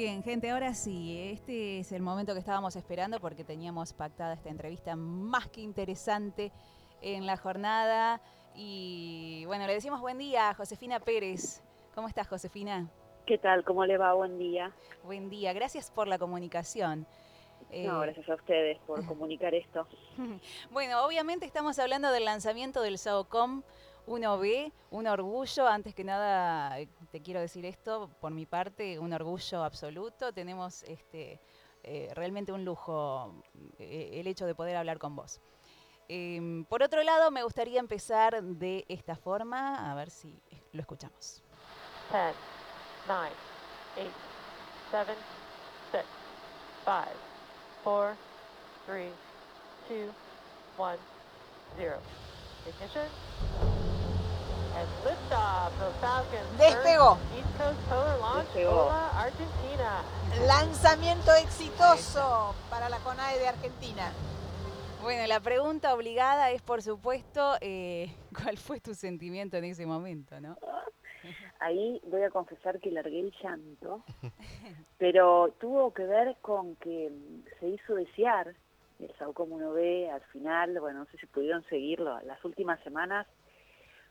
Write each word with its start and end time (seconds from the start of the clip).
Bien, 0.00 0.22
gente, 0.22 0.48
ahora 0.48 0.72
sí, 0.72 1.30
este 1.30 1.80
es 1.80 1.92
el 1.92 2.00
momento 2.00 2.32
que 2.32 2.38
estábamos 2.38 2.74
esperando 2.74 3.20
porque 3.20 3.44
teníamos 3.44 3.92
pactada 3.92 4.32
esta 4.32 4.48
entrevista 4.48 4.96
más 4.96 5.46
que 5.48 5.60
interesante 5.60 6.52
en 7.02 7.26
la 7.26 7.36
jornada. 7.36 8.18
Y 8.54 9.44
bueno, 9.44 9.66
le 9.66 9.74
decimos 9.74 10.00
buen 10.00 10.16
día 10.16 10.48
a 10.48 10.54
Josefina 10.54 11.00
Pérez. 11.00 11.62
¿Cómo 11.94 12.08
estás, 12.08 12.28
Josefina? 12.28 12.88
¿Qué 13.26 13.36
tal? 13.36 13.62
¿Cómo 13.62 13.84
le 13.84 13.98
va? 13.98 14.14
Buen 14.14 14.38
día. 14.38 14.72
Buen 15.04 15.28
día, 15.28 15.52
gracias 15.52 15.90
por 15.90 16.08
la 16.08 16.18
comunicación. 16.18 17.00
No, 17.70 18.02
eh, 18.02 18.06
gracias 18.06 18.26
a 18.30 18.36
ustedes 18.36 18.78
por 18.86 19.04
comunicar 19.04 19.54
esto. 19.54 19.86
bueno, 20.70 21.04
obviamente 21.04 21.44
estamos 21.44 21.78
hablando 21.78 22.10
del 22.10 22.24
lanzamiento 22.24 22.80
del 22.80 22.96
SAOCOM 22.96 23.64
1B, 24.10 24.72
un 24.90 25.06
orgullo, 25.06 25.68
antes 25.68 25.94
que 25.94 26.02
nada 26.02 26.76
te 27.12 27.22
quiero 27.22 27.40
decir 27.40 27.64
esto, 27.64 28.10
por 28.20 28.32
mi 28.32 28.44
parte, 28.44 28.98
un 28.98 29.12
orgullo 29.12 29.62
absoluto. 29.62 30.32
Tenemos 30.32 30.82
este, 30.82 31.40
eh, 31.84 32.10
realmente 32.14 32.50
un 32.50 32.64
lujo 32.64 33.32
eh, 33.78 34.10
el 34.14 34.26
hecho 34.26 34.46
de 34.46 34.56
poder 34.56 34.76
hablar 34.76 34.98
con 34.98 35.14
vos. 35.14 35.40
Em, 36.08 36.64
por 36.64 36.82
otro 36.82 37.04
lado, 37.04 37.30
me 37.30 37.44
gustaría 37.44 37.78
empezar 37.78 38.42
de 38.42 38.84
esta 38.88 39.14
forma, 39.14 39.92
a 39.92 39.94
ver 39.94 40.10
si 40.10 40.42
lo 40.72 40.80
escuchamos. 40.80 41.40
10, 42.10 42.34
9, 43.06 43.30
8, 43.94 44.10
7, 44.90 45.12
6, 45.92 46.04
5, 46.84 46.98
4, 47.84 48.16
3, 48.86 49.12
2, 49.88 50.14
1, 50.78 50.96
0. 51.76 51.96
Ignition. 52.66 53.49
Despegó. 56.58 57.18
Despegó. 58.38 58.90
Argentina. 58.90 60.02
Lanzamiento 60.46 61.32
exitoso 61.34 62.54
para 62.70 62.88
la 62.88 62.98
CONAE 62.98 63.38
de 63.38 63.48
Argentina. 63.48 64.12
Bueno, 65.02 65.26
la 65.26 65.40
pregunta 65.40 65.94
obligada 65.94 66.50
es, 66.50 66.60
por 66.60 66.82
supuesto, 66.82 67.54
eh, 67.60 68.14
¿cuál 68.42 68.58
fue 68.58 68.80
tu 68.80 68.94
sentimiento 68.94 69.56
en 69.56 69.64
ese 69.64 69.86
momento, 69.86 70.40
no? 70.40 70.56
Ahí 71.60 72.00
voy 72.04 72.22
a 72.22 72.30
confesar 72.30 72.80
que 72.80 72.90
largué 72.90 73.20
el 73.20 73.34
llanto, 73.42 74.02
pero 74.98 75.54
tuvo 75.58 75.92
que 75.92 76.04
ver 76.04 76.36
con 76.40 76.76
que 76.76 77.10
se 77.58 77.68
hizo 77.68 77.94
desear 77.94 78.54
el 78.98 79.12
Saucom 79.18 79.50
1B 79.50 80.10
al 80.10 80.22
final, 80.32 80.78
bueno, 80.80 81.00
no 81.00 81.06
sé 81.06 81.18
si 81.18 81.26
pudieron 81.26 81.64
seguirlo, 81.64 82.20
las 82.22 82.42
últimas 82.44 82.78
semanas, 82.82 83.26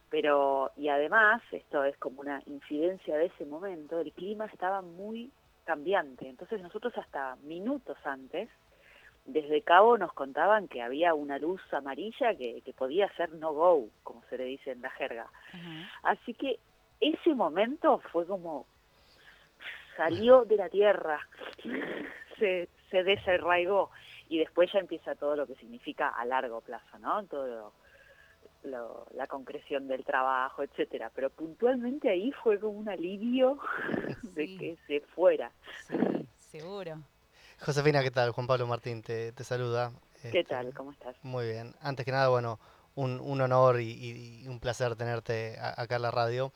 pero, 0.10 0.72
y 0.76 0.90
además, 0.90 1.42
esto 1.52 1.84
es 1.84 1.96
como 1.98 2.22
una 2.22 2.42
incidencia 2.48 3.18
de 3.18 3.28
ese 3.28 3.46
momento, 3.46 4.00
el 4.00 4.12
clima 4.12 4.46
estaba 4.46 4.82
muy 4.82 5.32
cambiante, 5.66 6.28
entonces 6.28 6.62
nosotros 6.62 6.98
hasta 6.98 7.36
minutos 7.44 7.98
antes, 8.04 8.50
desde 9.26 9.62
Cabo 9.62 9.98
nos 9.98 10.12
contaban 10.14 10.68
que 10.68 10.82
había 10.82 11.14
una 11.14 11.38
luz 11.38 11.62
amarilla 11.72 12.34
que, 12.36 12.64
podía 12.76 13.08
ser 13.14 13.32
no 13.34 13.54
go, 13.54 13.90
como 14.02 14.24
se 14.30 14.38
le 14.38 14.46
dice 14.46 14.72
en 14.72 14.82
la 14.82 14.90
jerga. 14.92 15.28
Así 16.02 16.34
que 16.34 16.60
ese 17.00 17.36
momento 17.36 18.00
fue 18.12 18.26
como 18.26 18.66
salió 19.96 20.46
de 20.46 20.56
la 20.56 20.70
tierra, 20.70 21.20
se, 22.40 22.70
se 22.90 23.04
desarraigó 23.04 23.92
y 24.30 24.40
después 24.40 24.72
ya 24.72 24.80
empieza 24.80 25.14
todo 25.16 25.36
lo 25.36 25.46
que 25.46 25.56
significa 25.56 26.10
a 26.10 26.26
largo 26.26 26.62
plazo, 26.62 26.98
¿no? 27.00 27.24
Todo 27.26 27.74
la 28.64 29.28
concreción 29.28 29.88
del 29.88 30.04
trabajo, 30.04 30.64
etcétera. 30.64 31.12
Pero 31.14 31.30
puntualmente 31.30 32.10
ahí 32.10 32.32
fue 32.44 32.60
como 32.60 32.78
un 32.78 32.90
alivio 32.90 33.60
de 34.36 34.58
que 34.58 34.78
se 34.88 35.02
fuera. 35.02 35.52
Sí, 35.88 36.28
seguro. 36.36 37.02
Josefina, 37.62 38.02
¿qué 38.02 38.12
tal? 38.12 38.32
Juan 38.32 38.48
Pablo 38.48 38.68
Martín 38.68 39.02
te, 39.02 39.34
saluda. 39.44 39.92
¿Qué 40.32 40.44
tal? 40.44 40.68
Este, 40.68 40.78
¿Cómo 40.78 40.92
estás? 40.92 41.16
Muy 41.24 41.48
bien. 41.48 41.74
Antes 41.82 42.06
que 42.06 42.12
nada, 42.12 42.30
bueno, 42.30 42.60
un, 42.96 43.42
honor 43.42 43.82
y, 43.82 44.46
un 44.48 44.60
placer 44.60 44.96
tenerte 44.96 45.58
acá 45.60 45.98
en 45.98 46.02
la 46.02 46.12
radio. 46.12 46.52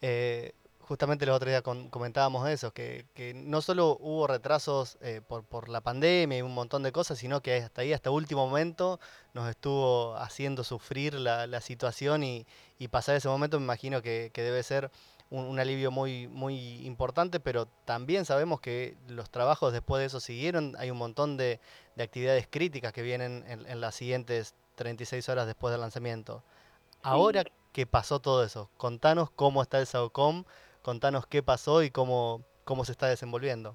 Eh, 0.00 0.52
justamente 0.86 1.24
el 1.24 1.30
otro 1.30 1.48
día 1.48 1.62
comentábamos 1.62 2.48
eso, 2.48 2.72
que, 2.72 3.06
no 3.34 3.60
solo 3.60 3.96
hubo 4.00 4.26
retrasos 4.26 4.98
eh, 5.00 5.20
por, 5.26 5.68
la 5.68 5.80
pandemia 5.80 6.38
y 6.38 6.42
un 6.42 6.54
montón 6.54 6.82
de 6.82 6.92
cosas, 6.92 7.18
sino 7.18 7.40
que 7.42 7.56
hasta 7.56 7.82
ahí, 7.82 7.92
hasta 7.92 8.10
último 8.10 8.46
momento, 8.46 9.00
nos 9.34 9.48
estuvo 9.48 10.16
haciendo 10.16 10.64
sufrir 10.64 11.14
la, 11.14 11.60
situación 11.60 12.22
y, 12.24 12.46
pasar 12.90 13.16
ese 13.16 13.28
momento 13.28 13.58
me 13.58 13.64
imagino 13.64 14.02
que 14.02 14.30
debe 14.34 14.62
ser 14.62 14.90
un, 15.30 15.58
alivio 15.58 15.90
muy, 15.90 16.28
muy 16.28 16.86
importante, 16.86 17.40
pero 17.40 17.66
también 17.84 18.24
sabemos 18.24 18.60
que 18.60 18.96
los 19.08 19.30
trabajos 19.30 19.72
después 19.72 20.00
de 20.00 20.06
eso 20.06 20.20
siguieron, 20.20 20.74
hay 20.78 20.90
un 20.90 20.98
montón 20.98 21.36
de, 21.36 21.60
actividades 21.98 22.46
críticas 22.48 22.92
que 22.92 23.02
vienen 23.02 23.44
en, 23.48 23.80
las 23.80 23.94
siguientes 23.94 24.54
36 24.76 25.28
horas 25.28 25.46
después 25.46 25.72
del 25.72 25.80
lanzamiento. 25.80 26.42
Ahora 27.02 27.44
que 27.72 27.86
pasó 27.86 28.20
todo 28.20 28.44
eso, 28.44 28.70
contanos 28.76 29.30
cómo 29.30 29.62
está 29.62 29.78
el 29.78 29.86
SAOCOM, 29.86 30.44
contanos 30.86 31.26
qué 31.26 31.42
pasó 31.42 31.82
y 31.82 31.90
cómo, 31.90 32.42
cómo 32.62 32.84
se 32.84 32.92
está 32.92 33.08
desenvolviendo. 33.08 33.74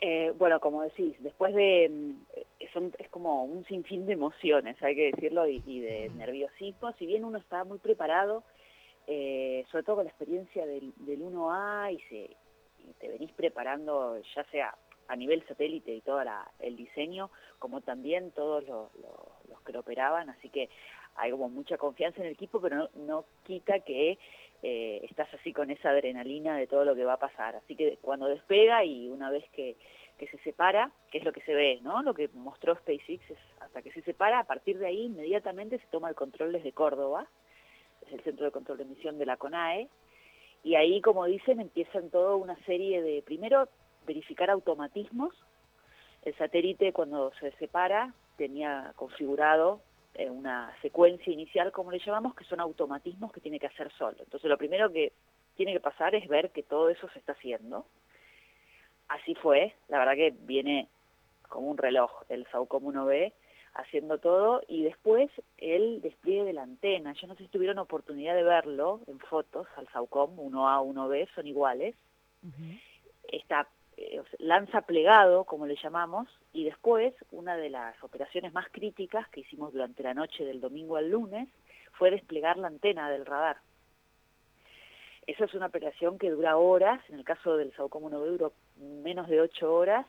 Eh, 0.00 0.32
bueno, 0.38 0.60
como 0.60 0.82
decís, 0.82 1.16
después 1.18 1.52
de... 1.52 1.88
Mm, 1.90 2.90
es 2.98 3.08
como 3.10 3.44
un 3.44 3.66
sinfín 3.66 4.06
de 4.06 4.14
emociones, 4.14 4.80
hay 4.82 4.94
que 4.94 5.10
decirlo, 5.10 5.46
y, 5.46 5.62
y 5.66 5.80
de 5.80 6.10
nerviosismo. 6.10 6.92
Si 6.92 7.04
bien 7.06 7.24
uno 7.24 7.38
está 7.38 7.64
muy 7.64 7.78
preparado, 7.78 8.44
eh, 9.08 9.64
sobre 9.70 9.82
todo 9.82 9.96
con 9.96 10.04
la 10.04 10.10
experiencia 10.10 10.64
del, 10.64 10.94
1A 10.96 11.92
y, 11.92 11.98
se, 12.08 12.36
te 13.00 13.08
venís 13.08 13.32
preparando 13.32 14.16
ya 14.34 14.44
sea 14.44 14.74
a 15.08 15.16
nivel 15.16 15.44
satélite 15.48 15.92
y 15.92 16.00
todo 16.02 16.22
el 16.60 16.76
diseño, 16.76 17.30
como 17.58 17.80
también 17.80 18.30
todos 18.30 18.64
los, 18.64 18.88
que 19.62 19.72
lo 19.72 19.80
operaban, 19.80 20.30
así 20.30 20.48
que 20.48 20.68
hay 21.16 21.30
como 21.30 21.48
mucha 21.48 21.76
confianza 21.76 22.20
en 22.20 22.26
el 22.26 22.32
equipo, 22.32 22.60
pero 22.60 22.88
no, 22.94 23.24
quita 23.44 23.80
que 23.80 24.18
eh, 24.62 25.00
estás 25.08 25.32
así 25.34 25.52
con 25.52 25.70
esa 25.70 25.90
adrenalina 25.90 26.56
de 26.56 26.66
todo 26.66 26.84
lo 26.84 26.94
que 26.94 27.04
va 27.04 27.14
a 27.14 27.18
pasar. 27.18 27.56
Así 27.56 27.76
que 27.76 27.98
cuando 28.00 28.26
despega 28.26 28.84
y 28.84 29.08
una 29.08 29.30
vez 29.30 29.44
que, 29.50 29.76
que 30.18 30.26
se 30.28 30.38
separa, 30.38 30.90
que 31.10 31.18
es 31.18 31.24
lo 31.24 31.32
que 31.32 31.42
se 31.42 31.54
ve, 31.54 31.80
¿no? 31.82 32.02
Lo 32.02 32.14
que 32.14 32.28
mostró 32.34 32.74
SpaceX 32.76 33.30
es 33.30 33.38
hasta 33.60 33.82
que 33.82 33.92
se 33.92 34.02
separa, 34.02 34.38
a 34.38 34.44
partir 34.44 34.78
de 34.78 34.86
ahí 34.86 35.02
inmediatamente 35.02 35.78
se 35.78 35.86
toma 35.88 36.08
el 36.08 36.14
control 36.14 36.52
desde 36.52 36.72
Córdoba, 36.72 37.26
es 38.06 38.12
el 38.12 38.22
Centro 38.22 38.46
de 38.46 38.52
Control 38.52 38.78
de 38.78 38.84
Emisión 38.84 39.18
de 39.18 39.26
la 39.26 39.36
CONAE, 39.36 39.88
y 40.64 40.76
ahí, 40.76 41.00
como 41.00 41.24
dicen, 41.26 41.60
empiezan 41.60 42.10
toda 42.10 42.36
una 42.36 42.56
serie 42.64 43.02
de, 43.02 43.22
primero, 43.22 43.68
verificar 44.06 44.48
automatismos. 44.50 45.34
El 46.24 46.36
satélite, 46.36 46.92
cuando 46.92 47.32
se 47.40 47.50
separa, 47.52 48.14
tenía 48.36 48.92
configurado 48.96 49.80
eh, 50.14 50.28
una 50.28 50.74
secuencia 50.82 51.32
inicial, 51.32 51.72
como 51.72 51.90
le 51.90 51.98
llamamos, 51.98 52.34
que 52.34 52.44
son 52.44 52.60
automatismos 52.60 53.32
que 53.32 53.40
tiene 53.40 53.58
que 53.58 53.66
hacer 53.66 53.90
solo. 53.92 54.16
Entonces, 54.20 54.48
lo 54.48 54.58
primero 54.58 54.92
que 54.92 55.12
tiene 55.56 55.72
que 55.72 55.80
pasar 55.80 56.14
es 56.14 56.28
ver 56.28 56.50
que 56.50 56.62
todo 56.62 56.90
eso 56.90 57.08
se 57.10 57.18
está 57.18 57.32
haciendo. 57.32 57.86
Así 59.08 59.34
fue, 59.34 59.74
la 59.88 59.98
verdad 59.98 60.14
que 60.14 60.34
viene 60.40 60.88
como 61.48 61.70
un 61.70 61.78
reloj 61.78 62.10
el 62.28 62.46
SAUCOM 62.46 62.84
1B, 62.84 63.32
haciendo 63.74 64.18
todo 64.18 64.62
y 64.68 64.82
después 64.82 65.30
el 65.58 66.00
despliegue 66.02 66.44
de 66.44 66.52
la 66.52 66.62
antena. 66.62 67.12
Yo 67.14 67.26
no 67.26 67.34
sé 67.34 67.44
si 67.44 67.48
tuvieron 67.48 67.78
oportunidad 67.78 68.34
de 68.34 68.42
verlo 68.42 69.00
en 69.06 69.18
fotos 69.18 69.66
al 69.76 69.88
SAUCOM, 69.88 70.36
1A, 70.36 70.82
1B, 70.82 71.28
son 71.34 71.46
iguales. 71.46 71.94
Está 73.28 73.68
eh, 74.02 74.22
lanza 74.38 74.82
plegado, 74.82 75.44
como 75.44 75.66
le 75.66 75.76
llamamos, 75.76 76.28
y 76.52 76.64
después 76.64 77.14
una 77.30 77.56
de 77.56 77.70
las 77.70 78.02
operaciones 78.02 78.52
más 78.52 78.66
críticas 78.70 79.28
que 79.28 79.40
hicimos 79.40 79.72
durante 79.72 80.02
la 80.02 80.14
noche 80.14 80.44
del 80.44 80.60
domingo 80.60 80.96
al 80.96 81.10
lunes 81.10 81.48
fue 81.92 82.10
desplegar 82.10 82.56
la 82.56 82.68
antena 82.68 83.10
del 83.10 83.26
radar. 83.26 83.58
Esa 85.26 85.44
es 85.44 85.54
una 85.54 85.66
operación 85.66 86.18
que 86.18 86.30
dura 86.30 86.56
horas, 86.56 87.00
en 87.08 87.16
el 87.16 87.24
caso 87.24 87.56
del 87.56 87.72
SAUCOM 87.74 88.04
1B 88.04 88.26
duró 88.26 88.52
menos 88.76 89.28
de 89.28 89.40
ocho 89.40 89.72
horas, 89.72 90.04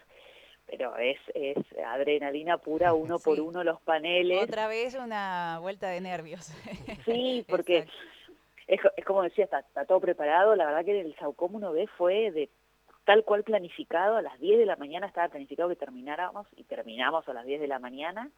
pero 0.65 0.97
es, 0.97 1.19
es 1.35 1.57
adrenalina 1.85 2.57
pura, 2.57 2.93
uno 2.95 3.19
por 3.19 3.39
uno 3.39 3.63
los 3.63 3.79
paneles. 3.81 4.41
Otra 4.41 4.67
vez 4.67 4.95
una 4.95 5.59
vuelta 5.61 5.89
de 5.89 6.01
nervios. 6.01 6.51
Sí, 7.05 7.45
porque 7.47 7.85
es, 8.65 8.79
como 9.05 9.23
decía, 9.23 9.45
está, 9.45 9.85
todo 9.85 9.99
preparado, 9.99 10.55
la 10.55 10.65
verdad 10.65 10.85
que 10.85 11.01
el 11.01 11.15
Saucom 11.17 11.53
1B 11.53 11.89
fue 11.89 12.31
de 12.31 12.49
tal 13.05 13.23
cual 13.23 13.43
planificado, 13.43 14.17
a 14.17 14.21
las 14.21 14.39
10 14.39 14.59
de 14.59 14.65
la 14.65 14.75
mañana 14.75 15.07
estaba 15.07 15.29
planificado 15.29 15.69
que 15.69 15.75
termináramos 15.75 16.47
y 16.55 16.63
terminamos 16.63 17.27
a 17.27 17.33
las 17.33 17.45
10 17.45 17.61
de 17.61 17.67
la 17.67 17.79
mañana, 17.79 18.29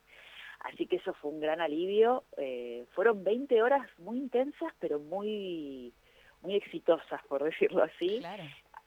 así 0.61 0.87
que 0.87 0.97
eso 0.97 1.13
fue 1.13 1.31
un 1.31 1.39
gran 1.39 1.61
alivio. 1.61 2.23
Eh, 2.37 2.85
fueron 2.93 3.23
20 3.23 3.61
horas 3.61 3.87
muy 3.99 4.17
intensas, 4.17 4.73
pero 4.79 4.99
muy 4.99 5.93
muy 6.41 6.55
exitosas, 6.55 7.21
por 7.27 7.43
decirlo 7.43 7.83
así. 7.83 8.19
Claro. 8.19 8.43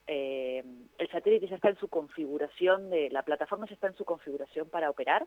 Eh, 0.06 0.64
el 0.96 1.10
satélite 1.10 1.48
ya 1.48 1.56
está 1.56 1.68
en 1.68 1.76
su 1.76 1.88
configuración, 1.88 2.88
de 2.88 3.10
la 3.10 3.22
plataforma 3.22 3.66
ya 3.66 3.74
está 3.74 3.88
en 3.88 3.96
su 3.96 4.04
configuración 4.04 4.68
para 4.70 4.90
operar. 4.90 5.26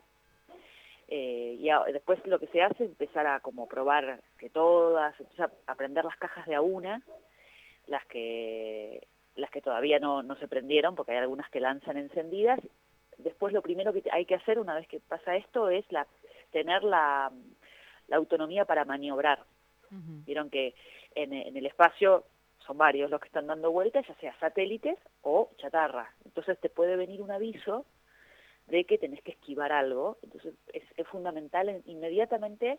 Eh, 1.08 1.56
y 1.58 1.92
después 1.92 2.26
lo 2.26 2.38
que 2.38 2.46
se 2.46 2.62
hace 2.62 2.84
es 2.84 2.90
empezar 2.90 3.26
a 3.26 3.40
como 3.40 3.68
probar 3.68 4.22
que 4.38 4.48
todas, 4.48 5.18
empezar 5.20 5.52
a 5.66 5.72
aprender 5.72 6.04
las 6.04 6.16
cajas 6.16 6.46
de 6.46 6.54
a 6.54 6.62
una, 6.62 7.02
las 7.86 8.04
que 8.06 9.06
las 9.36 9.50
que 9.50 9.62
todavía 9.62 9.98
no, 9.98 10.22
no 10.22 10.36
se 10.36 10.48
prendieron, 10.48 10.94
porque 10.94 11.12
hay 11.12 11.18
algunas 11.18 11.50
que 11.50 11.60
lanzan 11.60 11.96
encendidas. 11.96 12.60
Después 13.18 13.52
lo 13.52 13.62
primero 13.62 13.92
que 13.92 14.02
hay 14.10 14.26
que 14.26 14.34
hacer 14.34 14.58
una 14.58 14.74
vez 14.74 14.86
que 14.88 15.00
pasa 15.00 15.36
esto 15.36 15.70
es 15.70 15.84
la, 15.90 16.06
tener 16.50 16.82
la, 16.82 17.30
la 18.08 18.16
autonomía 18.16 18.64
para 18.64 18.84
maniobrar. 18.84 19.40
Vieron 20.24 20.48
que 20.48 20.74
en, 21.14 21.34
en, 21.34 21.54
el 21.54 21.66
espacio 21.66 22.24
son 22.66 22.78
varios 22.78 23.10
los 23.10 23.20
que 23.20 23.26
están 23.26 23.46
dando 23.46 23.70
vueltas, 23.70 24.06
ya 24.08 24.14
sea 24.14 24.34
satélites 24.38 24.98
o 25.20 25.50
chatarra. 25.58 26.10
Entonces 26.24 26.58
te 26.60 26.70
puede 26.70 26.96
venir 26.96 27.20
un 27.20 27.30
aviso 27.30 27.84
de 28.68 28.84
que 28.84 28.96
tenés 28.96 29.22
que 29.22 29.32
esquivar 29.32 29.70
algo. 29.70 30.16
Entonces 30.22 30.54
es, 30.72 30.82
es 30.96 31.06
fundamental 31.08 31.82
inmediatamente 31.84 32.78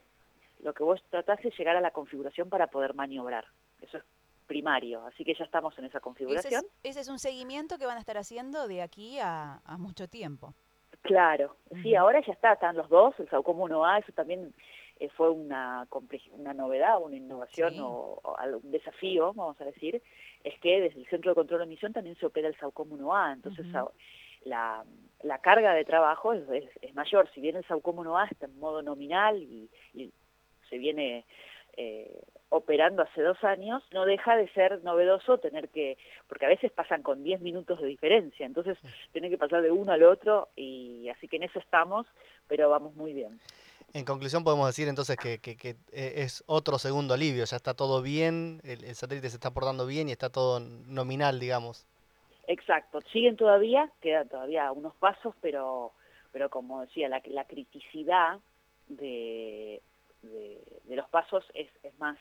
lo 0.63 0.73
que 0.73 0.83
vos 0.83 1.03
tratás 1.11 1.43
es 1.45 1.55
llegar 1.55 1.75
a 1.75 1.81
la 1.81 1.91
configuración 1.91 2.49
para 2.49 2.67
poder 2.67 2.95
maniobrar. 2.95 3.45
Eso 3.81 3.97
es 3.97 4.03
primario, 4.43 5.05
así 5.05 5.23
que 5.23 5.33
ya 5.33 5.45
estamos 5.45 5.77
en 5.77 5.85
esa 5.85 5.99
configuración. 5.99 6.63
Ese 6.83 6.99
es, 6.99 7.09
un 7.09 7.19
seguimiento 7.19 7.77
que 7.77 7.85
van 7.85 7.97
a 7.97 7.99
estar 7.99 8.17
haciendo 8.17 8.67
de 8.67 8.81
aquí 8.81 9.17
a, 9.19 9.61
mucho 9.77 10.07
tiempo. 10.07 10.53
Claro, 11.01 11.57
sí, 11.81 11.95
ahora 11.95 12.21
ya 12.25 12.31
está, 12.31 12.53
están 12.53 12.77
los 12.77 12.87
dos, 12.87 13.13
el 13.19 13.29
SAUCOM 13.29 13.57
1A, 13.57 14.03
eso 14.03 14.13
también 14.13 14.53
eh, 14.99 15.09
fue 15.09 15.29
una, 15.29 15.85
una 16.31 16.53
novedad, 16.53 17.01
una 17.01 17.17
innovación 17.17 17.75
o, 17.79 18.21
un 18.63 18.71
desafío, 18.71 19.33
vamos 19.33 19.59
a 19.59 19.65
decir, 19.65 20.01
es 20.43 20.59
que 20.59 20.79
desde 20.79 20.99
el 20.99 21.07
Centro 21.07 21.31
de 21.31 21.35
Control 21.35 21.59
de 21.59 21.65
Emisión 21.65 21.91
también 21.91 22.15
se 22.15 22.25
opera 22.25 22.47
el 22.47 22.55
SAUCOM 22.57 22.91
1A, 22.91 23.33
entonces 23.33 23.65
la, 24.45 24.85
la, 25.23 25.37
carga 25.39 25.73
de 25.73 25.83
trabajo 25.83 26.31
es, 26.33 26.43
es, 26.81 26.95
mayor, 26.95 27.29
si 27.33 27.41
bien 27.41 27.57
el 27.57 27.65
SAUCOM 27.65 27.97
1A 27.97 28.31
está 28.31 28.45
en 28.45 28.57
modo 28.59 28.81
nominal 28.81 29.41
y, 29.41 29.69
y 29.93 30.13
se 30.69 30.77
viene 30.77 31.25
eh, 31.75 32.21
operando 32.53 33.01
hace 33.01 33.23
dos 33.23 33.43
años, 33.43 33.81
no 33.91 34.05
deja 34.05 34.37
de 34.37 34.47
ser 34.49 34.83
novedoso 34.83 35.39
tener 35.39 35.69
que, 35.69 35.97
porque 36.27 36.45
a 36.45 36.49
veces 36.49 36.71
pasan 36.71 37.01
con 37.01 37.23
10 37.23 37.41
minutos 37.41 37.81
de 37.81 37.87
diferencia, 37.87 38.45
entonces 38.45 38.77
tiene 39.11 39.31
que 39.31 39.39
pasar 39.39 39.63
de 39.63 39.71
uno 39.71 39.91
al 39.91 40.03
otro 40.03 40.49
y 40.55 41.09
así 41.09 41.27
que 41.27 41.37
en 41.37 41.43
eso 41.43 41.57
estamos, 41.57 42.05
pero 42.47 42.69
vamos 42.69 42.95
muy 42.95 43.11
bien. 43.11 43.39
En 43.93 44.05
conclusión 44.05 44.43
podemos 44.43 44.67
decir 44.67 44.87
entonces 44.87 45.17
que, 45.17 45.39
que, 45.39 45.69
eh, 45.91 46.13
es 46.17 46.43
otro 46.45 46.77
segundo 46.77 47.15
alivio, 47.15 47.43
ya 47.43 47.57
está 47.57 47.73
todo 47.73 48.03
bien, 48.03 48.61
el, 48.63 48.93
satélite 48.93 49.29
se 49.29 49.37
está 49.37 49.51
portando 49.51 49.87
bien 49.87 50.07
y 50.07 50.11
está 50.11 50.29
todo 50.29 50.59
nominal, 50.59 51.39
digamos. 51.39 51.87
Exacto, 52.45 53.01
siguen 53.11 53.35
todavía, 53.35 53.89
quedan 53.99 54.29
todavía 54.29 54.71
unos 54.71 54.93
pasos, 54.97 55.33
pero, 55.41 55.91
pero 56.31 56.51
como 56.51 56.81
decía, 56.81 57.09
la, 57.09 57.19
la 57.25 57.45
criticidad 57.45 58.39
de, 58.89 59.81
de, 60.23 60.95
los 60.95 61.09
pasos 61.09 61.43
es, 61.53 61.69
es, 61.83 61.97
más 61.99 62.17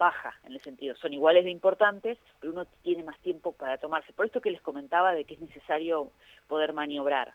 baja 0.00 0.34
en 0.44 0.54
el 0.54 0.60
sentido, 0.62 0.96
son 0.96 1.12
iguales 1.12 1.44
de 1.44 1.50
importantes, 1.50 2.18
pero 2.40 2.52
uno 2.54 2.64
tiene 2.82 3.04
más 3.04 3.20
tiempo 3.20 3.52
para 3.52 3.76
tomarse. 3.78 4.14
Por 4.14 4.26
esto 4.26 4.40
que 4.40 4.50
les 4.50 4.62
comentaba 4.62 5.12
de 5.12 5.24
que 5.24 5.34
es 5.34 5.40
necesario 5.40 6.10
poder 6.48 6.72
maniobrar. 6.72 7.34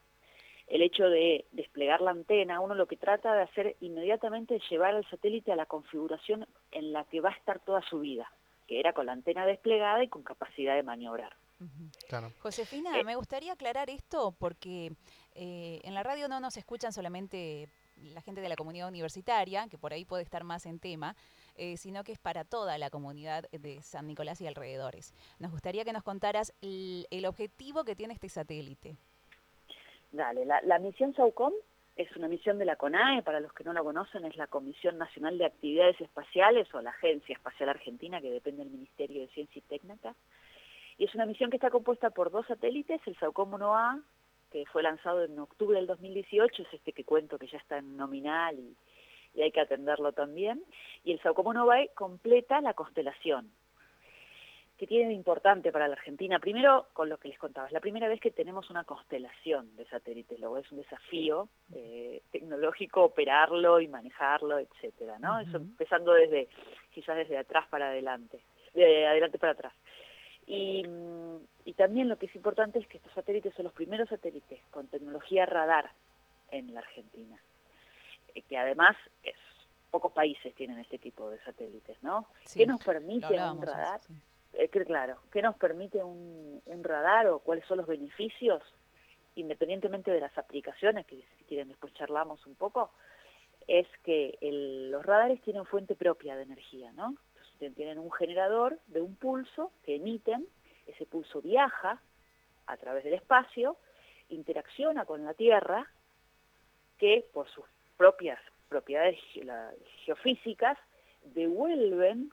El 0.68 0.82
hecho 0.82 1.08
de 1.08 1.46
desplegar 1.52 2.02
la 2.02 2.10
antena, 2.10 2.60
uno 2.60 2.74
lo 2.74 2.88
que 2.88 2.98
trata 2.98 3.36
de 3.36 3.44
hacer 3.44 3.76
inmediatamente 3.82 4.56
es 4.56 4.64
llevar 4.68 4.96
al 4.96 5.08
satélite 5.12 5.52
a 5.52 5.56
la 5.56 5.68
configuración 5.68 6.48
en 6.72 6.92
la 6.92 7.04
que 7.06 7.22
va 7.22 7.30
a 7.30 7.34
estar 7.34 7.60
toda 7.60 7.84
su 7.84 8.00
vida, 8.00 8.32
que 8.68 8.80
era 8.80 8.94
con 8.94 9.06
la 9.06 9.12
antena 9.12 9.46
desplegada 9.46 10.04
y 10.04 10.08
con 10.08 10.24
capacidad 10.24 10.76
de 10.76 10.82
maniobrar. 10.82 11.34
Josefina, 12.40 13.00
eh, 13.00 13.04
me 13.04 13.16
gustaría 13.16 13.54
aclarar 13.54 13.90
esto 13.90 14.36
porque 14.40 14.92
eh, 15.36 15.80
en 15.84 15.94
la 15.94 16.02
radio 16.02 16.28
no 16.28 16.40
nos 16.40 16.58
escuchan 16.58 16.92
solamente 16.92 17.70
la 17.98 18.22
gente 18.22 18.42
de 18.42 18.50
la 18.50 18.56
comunidad 18.56 18.90
universitaria, 18.90 19.68
que 19.70 19.78
por 19.78 19.94
ahí 19.94 20.04
puede 20.04 20.24
estar 20.24 20.44
más 20.44 20.66
en 20.66 20.80
tema, 20.80 21.16
eh, 21.58 21.78
sino 21.78 22.04
que 22.04 22.12
es 22.12 22.20
para 22.20 22.44
toda 22.44 22.78
la 22.78 22.90
comunidad 22.90 23.50
de 23.52 23.82
San 23.82 24.08
Nicolás 24.08 24.42
y 24.42 24.48
alrededores. 24.48 25.14
Nos 25.40 25.52
gustaría 25.52 25.86
que 25.86 25.94
nos 25.94 26.04
contaras 26.04 26.54
el, 26.62 27.26
objetivo 27.26 27.84
que 27.86 27.96
tiene 27.96 28.14
este 28.14 28.30
satélite. 28.30 28.98
Dale, 30.12 30.46
la, 30.46 30.80
misión 30.80 31.14
SAUCOM 31.16 31.54
es 31.96 32.14
una 32.16 32.28
misión 32.28 32.58
de 32.58 32.66
la 32.66 32.76
CONAE, 32.76 33.24
para 33.24 33.40
los 33.40 33.54
que 33.54 33.64
no 33.64 33.72
la 33.72 33.82
conocen, 33.82 34.26
es 34.26 34.36
la 34.36 34.48
Comisión 34.48 34.98
Nacional 34.98 35.38
de 35.38 35.46
Actividades 35.46 36.00
Espaciales 36.02 36.68
o 36.74 36.82
la 36.82 36.90
Agencia 36.90 37.34
Espacial 37.34 37.70
Argentina, 37.70 38.20
que 38.20 38.32
depende 38.32 38.64
del 38.64 38.72
Ministerio 38.72 39.22
de 39.22 39.30
Ciencia 39.30 39.60
y 39.60 39.62
Técnica. 39.62 40.14
Y 40.98 41.06
es 41.06 41.16
una 41.16 41.26
misión 41.26 41.50
que 41.50 41.58
está 41.58 41.70
compuesta 41.70 42.10
por 42.10 42.32
dos 42.32 42.46
satélites, 42.48 43.02
el 43.06 43.18
SAUCOM 43.18 43.52
1A, 43.54 44.04
que 44.52 44.66
fue 44.66 44.84
lanzado 44.84 45.24
en 45.24 45.40
octubre 45.40 45.78
del 45.78 45.88
2018, 45.88 46.64
es 46.64 46.74
este 46.74 46.94
que 46.94 47.04
cuento 47.04 47.38
que 47.38 47.48
ya 47.48 47.58
está 47.58 47.78
en 47.78 47.98
nominal 47.98 48.60
y, 48.60 48.76
hay 49.42 49.52
que 49.52 49.62
atenderlo 49.62 50.14
también, 50.14 50.64
y 51.04 51.12
el 51.12 51.22
Saucomo 51.22 51.54
Novae 51.54 51.90
completa 51.96 52.62
la 52.62 52.74
constelación, 52.74 53.52
que 54.78 54.88
tiene 54.88 55.08
de 55.08 55.14
importante 55.14 55.72
para 55.72 55.88
la 55.88 55.94
Argentina. 55.94 56.40
Primero, 56.40 56.88
con 56.94 57.08
lo 57.08 57.18
que 57.18 57.30
les 57.30 57.40
contaba, 57.40 57.68
es 57.68 57.74
la 57.74 57.80
primera 57.80 58.08
vez 58.08 58.20
que 58.20 58.32
tenemos 58.32 58.70
una 58.70 58.84
constelación 58.84 59.76
de 59.78 59.86
satélites, 59.86 60.40
luego 60.40 60.58
es 60.58 60.70
un 60.72 60.80
desafío 60.80 61.48
eh, 61.74 62.22
tecnológico 62.32 63.04
operarlo 63.04 63.80
y 63.80 63.88
manejarlo, 63.88 64.60
etcétera, 64.60 65.18
¿no? 65.20 65.40
Eso 65.40 65.58
empezando 65.58 66.14
desde, 66.14 66.50
quizás 66.94 67.16
desde 67.16 67.38
atrás 67.38 67.68
para 67.70 67.88
adelante, 67.88 68.42
de 68.74 69.08
adelante 69.08 69.40
para 69.40 69.54
atrás. 69.54 69.74
Y, 70.48 70.84
y, 71.64 71.74
también 71.74 72.08
lo 72.08 72.18
que 72.18 72.28
es 72.28 72.36
importante 72.36 72.78
es 72.78 72.88
que 72.88 72.98
estos 72.98 73.14
satélites 73.14 73.54
son 73.56 73.64
los 73.64 73.74
primeros 73.74 74.10
satélites 74.10 74.60
con 74.70 74.88
tecnología 74.88 75.48
radar 75.48 75.90
en 76.52 76.72
la 76.74 76.82
Argentina, 76.82 77.36
que 78.44 78.58
además 78.58 78.96
es, 79.24 79.36
pocos 79.92 80.12
países 80.12 80.54
tienen 80.56 80.80
este 80.80 80.98
tipo 80.98 81.30
de 81.30 81.40
satélites, 81.44 82.02
¿no? 82.04 82.28
¿Qué 82.54 82.66
nos 82.66 82.84
permite 82.84 83.34
un 83.34 83.62
radar? 83.62 84.02
Eh, 84.54 84.70
claro, 84.70 85.20
¿qué 85.32 85.42
nos 85.42 85.56
permite 85.56 86.04
un, 86.04 86.62
un 86.66 86.84
radar 86.84 87.28
o 87.28 87.40
cuáles 87.40 87.66
son 87.66 87.78
los 87.78 87.88
beneficios? 87.88 88.62
Independientemente 89.36 90.12
de 90.12 90.22
las 90.22 90.38
aplicaciones, 90.38 91.06
que 91.06 91.18
si 91.38 91.44
quieren 91.46 91.68
después 91.68 91.94
charlamos 91.94 92.46
un 92.46 92.56
poco, 92.56 92.92
es 93.68 93.88
que 94.04 94.38
el, 94.42 94.92
los 94.92 95.06
radares 95.06 95.42
tienen 95.42 95.66
fuente 95.66 95.96
propia 95.96 96.36
de 96.36 96.44
energía, 96.44 96.92
¿no? 96.94 97.16
tienen 97.58 98.00
un 98.00 98.12
generador 98.12 98.80
de 98.88 99.02
un 99.02 99.16
pulso 99.16 99.72
que 99.84 99.96
emiten, 99.96 100.46
ese 100.88 101.06
pulso 101.06 101.42
viaja 101.42 102.02
a 102.68 102.78
través 102.78 103.04
del 103.04 103.14
espacio, 103.14 103.78
interacciona 104.30 105.06
con 105.06 105.24
la 105.24 105.34
Tierra, 105.34 105.90
que 106.98 107.26
por 107.34 107.50
sus 107.50 107.66
propias 107.98 108.40
propiedades 108.70 109.20
geofísicas 110.06 110.78
devuelven 111.24 112.32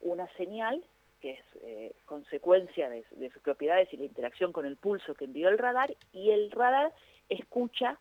una 0.00 0.28
señal 0.36 0.82
que 1.20 1.32
es 1.32 1.40
eh, 1.62 1.94
consecuencia 2.04 2.88
de, 2.88 3.04
de, 3.10 3.30
sus 3.30 3.42
propiedades 3.42 3.92
y 3.92 3.96
la 3.96 4.04
interacción 4.04 4.52
con 4.52 4.66
el 4.66 4.76
pulso 4.76 5.14
que 5.14 5.24
envió 5.24 5.48
el 5.48 5.58
radar, 5.58 5.96
y 6.12 6.30
el 6.30 6.50
radar 6.50 6.92
escucha 7.28 7.98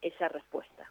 esa 0.00 0.28
respuesta. 0.28 0.90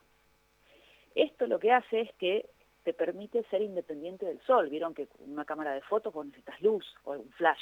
Esto 1.16 1.48
lo 1.48 1.60
que 1.60 1.72
hace 1.72 2.02
es 2.02 2.14
que 2.16 2.50
te 2.84 2.94
permite 2.94 3.44
ser 3.50 3.62
independiente 3.62 4.26
del 4.26 4.42
sol. 4.42 4.70
Vieron 4.70 4.94
que 4.94 5.08
una 5.20 5.46
cámara 5.46 5.74
de 5.74 5.82
fotos 5.82 6.14
vos 6.14 6.26
necesitas 6.26 6.62
luz 6.62 6.86
o 7.04 7.14
un 7.14 7.32
flash, 7.32 7.62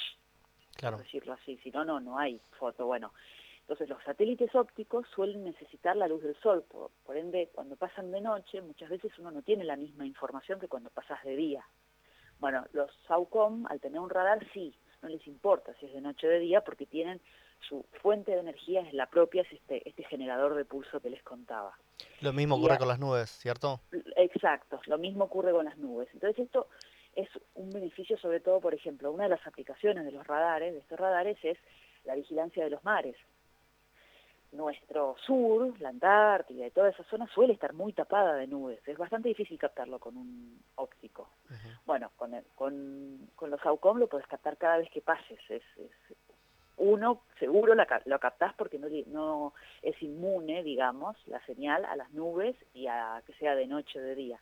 claro. 0.76 0.96
por 0.96 1.04
decirlo 1.04 1.32
así, 1.34 1.58
si 1.58 1.70
no, 1.70 1.84
no, 1.84 2.00
no 2.00 2.18
hay 2.18 2.40
foto. 2.58 2.86
Bueno, 2.86 3.12
entonces 3.70 3.88
los 3.88 4.02
satélites 4.02 4.52
ópticos 4.56 5.06
suelen 5.14 5.44
necesitar 5.44 5.94
la 5.94 6.08
luz 6.08 6.24
del 6.24 6.34
sol, 6.40 6.64
por, 6.68 7.16
ende 7.16 7.50
cuando 7.54 7.76
pasan 7.76 8.10
de 8.10 8.20
noche 8.20 8.60
muchas 8.60 8.90
veces 8.90 9.16
uno 9.20 9.30
no 9.30 9.42
tiene 9.42 9.62
la 9.62 9.76
misma 9.76 10.04
información 10.04 10.58
que 10.58 10.66
cuando 10.66 10.90
pasas 10.90 11.22
de 11.22 11.36
día. 11.36 11.64
Bueno, 12.40 12.66
los 12.72 12.90
SAUCOM 13.06 13.66
al 13.68 13.78
tener 13.78 14.00
un 14.00 14.10
radar 14.10 14.44
sí, 14.52 14.74
no 15.02 15.08
les 15.08 15.24
importa 15.28 15.72
si 15.78 15.86
es 15.86 15.92
de 15.92 16.00
noche 16.00 16.26
o 16.26 16.30
de 16.30 16.40
día 16.40 16.62
porque 16.62 16.84
tienen 16.84 17.20
su 17.60 17.86
fuente 18.02 18.32
de 18.32 18.40
energía 18.40 18.80
es 18.80 18.92
la 18.92 19.06
propia, 19.06 19.42
es 19.42 19.52
este, 19.52 19.88
este 19.88 20.02
generador 20.02 20.56
de 20.56 20.64
pulso 20.64 20.98
que 20.98 21.10
les 21.10 21.22
contaba. 21.22 21.78
Lo 22.22 22.32
mismo 22.32 22.56
ocurre 22.56 22.76
con 22.76 22.88
las 22.88 22.98
nubes, 22.98 23.30
¿cierto? 23.30 23.82
Exacto, 24.16 24.80
lo 24.86 24.98
mismo 24.98 25.26
ocurre 25.26 25.52
con 25.52 25.66
las 25.66 25.78
nubes. 25.78 26.08
Entonces 26.12 26.44
esto 26.44 26.66
es 27.14 27.28
un 27.54 27.70
beneficio 27.70 28.18
sobre 28.18 28.40
todo, 28.40 28.60
por 28.60 28.74
ejemplo, 28.74 29.12
una 29.12 29.24
de 29.24 29.30
las 29.30 29.46
aplicaciones 29.46 30.04
de 30.04 30.10
los 30.10 30.26
radares, 30.26 30.72
de 30.72 30.80
estos 30.80 30.98
radares, 30.98 31.38
es 31.44 31.58
la 32.02 32.16
vigilancia 32.16 32.64
de 32.64 32.70
los 32.70 32.82
mares. 32.82 33.14
Nuestro 34.52 35.16
sur, 35.24 35.80
la 35.80 35.90
Antártida 35.90 36.66
y 36.66 36.70
toda 36.70 36.90
esa 36.90 37.04
zona 37.04 37.28
suele 37.28 37.52
estar 37.52 37.72
muy 37.72 37.92
tapada 37.92 38.34
de 38.34 38.46
nubes. 38.46 38.80
Es 38.86 38.98
bastante 38.98 39.28
difícil 39.28 39.58
captarlo 39.58 39.98
con 39.98 40.16
un 40.16 40.60
óptico. 40.74 41.28
Bueno, 41.86 42.10
con, 42.16 42.32
con, 42.56 43.30
con 43.36 43.50
los 43.50 43.64
AUCOM 43.64 43.98
lo 43.98 44.08
puedes 44.08 44.26
captar 44.26 44.56
cada 44.56 44.78
vez 44.78 44.90
que 44.90 45.02
pases. 45.02 45.38
Es, 45.48 45.62
es, 45.76 46.16
uno 46.80 47.22
seguro 47.38 47.74
lo 47.74 48.18
captás 48.18 48.54
porque 48.54 48.78
no, 48.78 48.88
no 49.06 49.54
es 49.82 50.02
inmune, 50.02 50.62
digamos, 50.62 51.16
la 51.26 51.44
señal 51.44 51.84
a 51.84 51.94
las 51.94 52.10
nubes 52.12 52.56
y 52.72 52.86
a 52.86 53.22
que 53.26 53.34
sea 53.34 53.54
de 53.54 53.66
noche 53.66 53.98
o 53.98 54.02
de 54.02 54.14
día. 54.14 54.40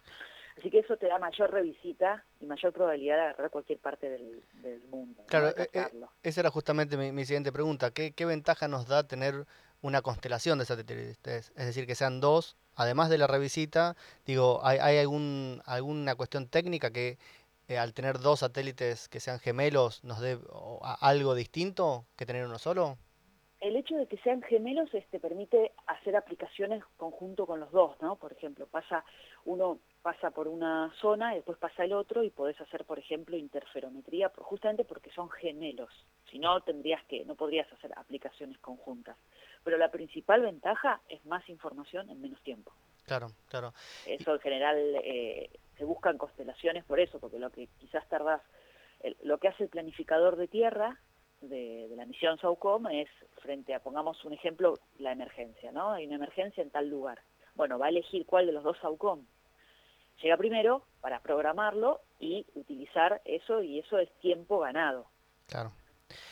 Así 0.57 0.71
que 0.71 0.81
eso 0.81 0.97
te 0.97 1.07
da 1.07 1.19
mayor 1.19 1.53
revisita 1.53 2.25
y 2.41 2.47
mayor 2.47 2.73
probabilidad 2.73 3.17
de 3.17 3.23
agarrar 3.23 3.51
cualquier 3.51 3.79
parte 3.79 4.09
del, 4.11 4.43
mundo. 4.91 5.23
Claro, 5.29 5.49
eh, 5.49 5.69
eh, 5.73 5.87
esa 6.23 6.41
era 6.41 6.51
justamente 6.51 6.97
mi, 6.97 7.25
siguiente 7.25 7.53
pregunta. 7.53 7.93
¿Qué, 7.93 8.13
¿Qué, 8.13 8.25
ventaja 8.25 8.67
nos 8.67 8.89
da 8.89 9.07
tener 9.07 9.47
una 9.83 10.03
constelación 10.03 10.59
de 10.59 10.65
satélites? 10.65 11.53
Es 11.57 11.67
decir, 11.67 11.87
que 11.87 11.95
sean 11.95 12.21
dos, 12.21 12.57
además 12.75 13.11
de 13.11 13.19
la 13.19 13.27
revisita, 13.27 13.97
digo, 14.27 14.61
¿hay, 14.65 14.99
algún, 14.99 15.63
alguna 15.67 16.15
cuestión 16.15 16.49
técnica 16.49 16.91
que 16.91 17.19
eh, 17.69 17.79
al 17.79 17.93
tener 17.93 18.19
dos 18.19 18.41
satélites 18.41 19.09
que 19.09 19.21
sean 19.21 19.39
gemelos, 19.41 20.03
nos 20.05 20.21
dé 20.21 20.39
algo 21.01 21.35
distinto 21.35 22.07
que 22.17 22.25
tener 22.25 22.47
uno 22.47 22.59
solo? 22.59 22.97
El 23.61 23.75
hecho 23.75 23.97
de 23.97 24.07
que 24.07 24.17
sean 24.19 24.41
gemelos 24.43 24.89
este, 24.95 25.19
permite 25.19 25.73
hacer 25.87 26.15
aplicaciones 26.15 26.83
conjunto 26.97 27.45
con 27.45 27.59
los 27.59 27.73
dos, 27.73 28.01
¿no? 28.01 28.15
Por 28.17 28.33
ejemplo, 28.33 28.67
pasa 28.69 29.05
uno 29.45 29.81
pasa 30.09 30.31
por 30.31 30.49
una 30.49 30.91
zona 31.03 31.33
y 31.33 31.37
después 31.37 31.59
pasa 31.59 31.85
el 31.85 31.93
otro 31.93 32.23
y 32.23 32.31
podés 32.31 32.59
hacer, 32.63 32.87
por 32.87 32.99
ejemplo, 32.99 33.37
interferometría, 33.37 34.33
justamente 34.39 34.87
porque 34.87 35.11
son 35.11 35.29
gemelos. 35.29 35.91
Si 36.31 36.39
no, 36.39 36.63
tendrías 36.63 37.05
que, 37.05 37.27
no 37.27 37.35
podrías 37.35 37.71
hacer 37.75 37.93
aplicaciones 37.95 38.57
conjuntas. 38.61 39.19
Pero 39.65 39.77
la 39.77 39.91
principal 39.91 40.41
ventaja 40.41 41.03
es 41.11 41.23
más 41.27 41.47
información 41.51 42.09
en 42.09 42.23
menos 42.23 42.41
tiempo. 42.41 42.73
Claro, 43.05 43.27
claro. 43.51 43.75
Eso 44.07 44.33
en 44.33 44.41
general 44.41 44.79
eh, 45.05 45.51
se 45.77 45.85
buscan 45.85 46.17
constelaciones 46.17 46.87
por 46.87 47.01
eso, 47.01 47.21
porque 47.21 47.39
lo 47.39 47.51
que 47.51 47.69
quizás 47.79 48.09
tardás, 48.09 48.41
lo 49.25 49.37
que 49.37 49.49
hace 49.49 49.65
el 49.65 49.69
planificador 49.69 50.37
de 50.37 50.49
tierra 50.49 50.99
de, 51.43 51.87
de, 51.87 51.97
la 51.97 52.07
misión 52.07 52.39
SOCOM 52.39 52.87
es 52.87 53.11
frente 53.43 53.75
a, 53.75 53.81
pongamos 53.81 54.25
un 54.25 54.33
ejemplo, 54.33 54.73
la 55.01 55.13
emergencia, 55.13 55.71
¿no? 55.71 55.91
Hay 55.91 56.07
una 56.07 56.17
emergencia 56.17 56.63
en 56.63 56.71
tal 56.71 56.89
lugar. 56.89 57.21
Bueno, 57.55 57.79
va 57.79 57.87
a 57.87 57.91
elegir 57.91 58.25
cuál 58.25 58.47
de 58.47 58.53
los 58.53 58.65
dos 58.65 58.79
SOCOM 58.79 59.27
llega 60.23 60.37
primero 60.37 60.83
para 61.01 61.21
programarlo 61.21 62.01
y 62.19 62.47
utilizar 62.55 63.21
eso 63.25 63.63
y 63.63 63.79
eso 63.79 63.99
es 63.99 64.11
tiempo 64.21 64.61
ganado. 64.61 65.07
Claro. 65.47 65.73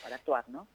Para 0.03 0.17
actuar, 0.17 0.49
¿no? 0.49 0.67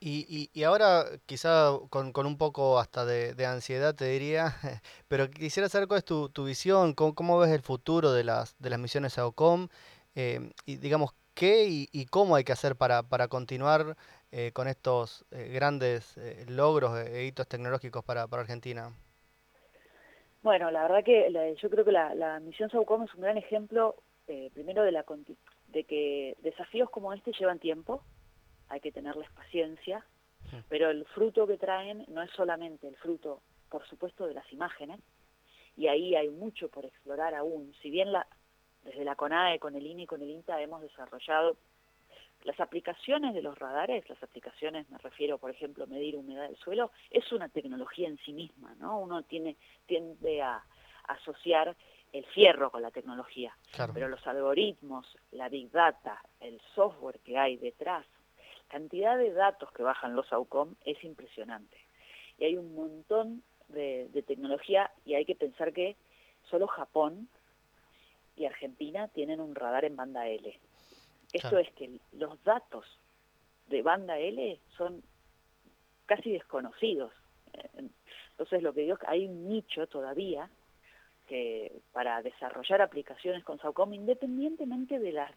Y, 0.00 0.48
y, 0.54 0.62
ahora, 0.62 1.06
quizá 1.26 1.72
con, 1.90 2.12
con, 2.12 2.24
un 2.26 2.38
poco 2.38 2.78
hasta 2.78 3.04
de, 3.04 3.46
ansiedad, 3.46 3.96
te 3.96 4.04
diría, 4.04 4.54
pero 5.08 5.28
quisiera 5.28 5.68
saber 5.68 5.88
cuál 5.88 5.98
es 5.98 6.04
tu, 6.04 6.28
tu 6.28 6.44
visión, 6.44 6.94
cómo, 6.94 7.16
cómo, 7.16 7.38
ves 7.40 7.50
el 7.50 7.62
futuro 7.62 8.12
de 8.12 8.22
las, 8.22 8.56
de 8.60 8.70
las 8.70 8.78
misiones 8.78 9.18
AOCOM, 9.18 9.66
eh, 10.14 10.52
y 10.66 10.76
digamos, 10.76 11.14
qué 11.34 11.64
y, 11.64 11.88
y, 11.90 12.06
cómo 12.06 12.36
hay 12.36 12.44
que 12.44 12.52
hacer 12.52 12.76
para, 12.76 13.02
para 13.02 13.26
continuar 13.26 13.96
eh, 14.30 14.52
con 14.52 14.68
estos 14.68 15.24
eh, 15.30 15.50
grandes 15.54 16.16
eh, 16.18 16.44
logros 16.48 16.98
e 16.98 17.24
hitos 17.24 17.48
tecnológicos 17.48 18.04
para, 18.04 18.26
para 18.26 18.42
Argentina. 18.42 18.92
Bueno, 20.42 20.70
la 20.70 20.82
verdad 20.82 21.04
que 21.04 21.30
la, 21.30 21.50
yo 21.52 21.68
creo 21.68 21.84
que 21.84 21.92
la, 21.92 22.14
la 22.14 22.38
misión 22.40 22.70
SAUCOM 22.70 23.04
es 23.04 23.14
un 23.14 23.22
gran 23.22 23.36
ejemplo, 23.36 23.96
eh, 24.28 24.50
primero 24.54 24.82
de, 24.82 24.92
la, 24.92 25.04
de 25.68 25.84
que 25.84 26.36
desafíos 26.42 26.90
como 26.90 27.12
este 27.12 27.32
llevan 27.32 27.58
tiempo, 27.58 28.02
hay 28.68 28.80
que 28.80 28.92
tenerles 28.92 29.30
paciencia, 29.32 30.04
pero 30.68 30.90
el 30.90 31.04
fruto 31.06 31.46
que 31.46 31.58
traen 31.58 32.04
no 32.08 32.22
es 32.22 32.30
solamente 32.30 32.86
el 32.86 32.96
fruto, 32.96 33.42
por 33.68 33.86
supuesto, 33.86 34.26
de 34.26 34.34
las 34.34 34.50
imágenes, 34.52 35.00
y 35.76 35.88
ahí 35.88 36.14
hay 36.14 36.28
mucho 36.28 36.68
por 36.68 36.84
explorar 36.84 37.34
aún. 37.34 37.74
Si 37.82 37.90
bien 37.90 38.12
la, 38.12 38.26
desde 38.84 39.04
la 39.04 39.16
CONAE, 39.16 39.58
con 39.58 39.74
el 39.74 39.86
INE 39.86 40.02
y 40.04 40.06
con 40.06 40.22
el 40.22 40.30
INTA 40.30 40.60
hemos 40.62 40.80
desarrollado 40.82 41.56
las 42.44 42.58
aplicaciones 42.60 43.34
de 43.34 43.42
los 43.42 43.58
radares, 43.58 44.08
las 44.08 44.22
aplicaciones, 44.22 44.88
me 44.90 44.98
refiero, 44.98 45.38
por 45.38 45.50
ejemplo, 45.50 45.84
a 45.84 45.86
medir 45.86 46.16
humedad 46.16 46.48
del 46.48 46.56
suelo, 46.56 46.92
es 47.10 47.30
una 47.32 47.48
tecnología 47.48 48.08
en 48.08 48.18
sí 48.18 48.32
misma, 48.32 48.74
¿no? 48.78 49.00
Uno 49.00 49.22
tiene, 49.22 49.56
tiende 49.86 50.42
a, 50.42 50.62
asociar 51.08 51.74
el 52.12 52.24
fierro 52.26 52.70
con 52.70 52.82
la 52.82 52.90
tecnología, 52.90 53.56
pero 53.94 54.08
los 54.08 54.26
algoritmos, 54.26 55.06
la 55.32 55.48
big 55.48 55.70
data, 55.70 56.22
el 56.40 56.60
software 56.74 57.18
que 57.20 57.38
hay 57.38 57.56
detrás, 57.56 58.04
cantidad 58.68 59.16
de 59.16 59.32
datos 59.32 59.72
que 59.72 59.82
bajan 59.82 60.14
los 60.14 60.30
AUCOM 60.32 60.74
es 60.84 61.02
impresionante. 61.02 61.78
Y 62.38 62.44
hay 62.44 62.56
un 62.58 62.74
montón 62.74 63.42
de, 63.68 64.08
de 64.12 64.22
tecnología 64.22 64.90
y 65.06 65.14
hay 65.14 65.24
que 65.24 65.34
pensar 65.34 65.72
que 65.72 65.96
solo 66.50 66.66
Japón 66.66 67.28
y 68.36 68.44
Argentina 68.44 69.08
tienen 69.08 69.40
un 69.40 69.54
radar 69.54 69.84
en 69.84 69.96
banda 69.96 70.28
L. 70.28 70.58
Esto 71.32 71.58
es 71.58 71.70
que 71.72 72.00
los 72.12 72.42
datos 72.44 72.86
de 73.66 73.82
banda 73.82 74.18
L 74.18 74.58
son 74.76 75.02
casi 76.06 76.32
desconocidos. 76.32 77.12
Entonces 78.30 78.62
lo 78.62 78.72
que 78.72 78.82
digo 78.82 78.94
es 78.94 79.00
que 79.00 79.06
hay 79.08 79.26
un 79.26 79.48
nicho 79.48 79.86
todavía 79.86 80.48
que 81.26 81.80
para 81.92 82.22
desarrollar 82.22 82.80
aplicaciones 82.80 83.44
con 83.44 83.58
SAUCOM, 83.58 83.92
independientemente 83.92 84.98
de 84.98 85.12
las 85.12 85.30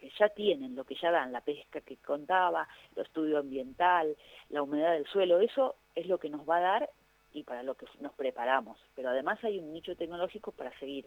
que 0.00 0.10
ya 0.18 0.28
tienen, 0.30 0.76
lo 0.76 0.84
que 0.84 0.94
ya 0.94 1.10
dan, 1.10 1.32
la 1.32 1.40
pesca 1.40 1.80
que 1.80 1.96
contaba, 1.96 2.66
el 2.96 3.02
estudio 3.02 3.38
ambiental, 3.38 4.16
la 4.48 4.62
humedad 4.62 4.92
del 4.92 5.06
suelo, 5.06 5.40
eso 5.40 5.74
es 5.94 6.06
lo 6.06 6.18
que 6.18 6.30
nos 6.30 6.48
va 6.48 6.58
a 6.58 6.60
dar 6.60 6.90
y 7.32 7.42
para 7.42 7.62
lo 7.62 7.74
que 7.74 7.86
nos 8.00 8.14
preparamos. 8.14 8.78
Pero 8.94 9.10
además 9.10 9.42
hay 9.44 9.58
un 9.58 9.72
nicho 9.72 9.96
tecnológico 9.96 10.52
para 10.52 10.76
seguir. 10.78 11.06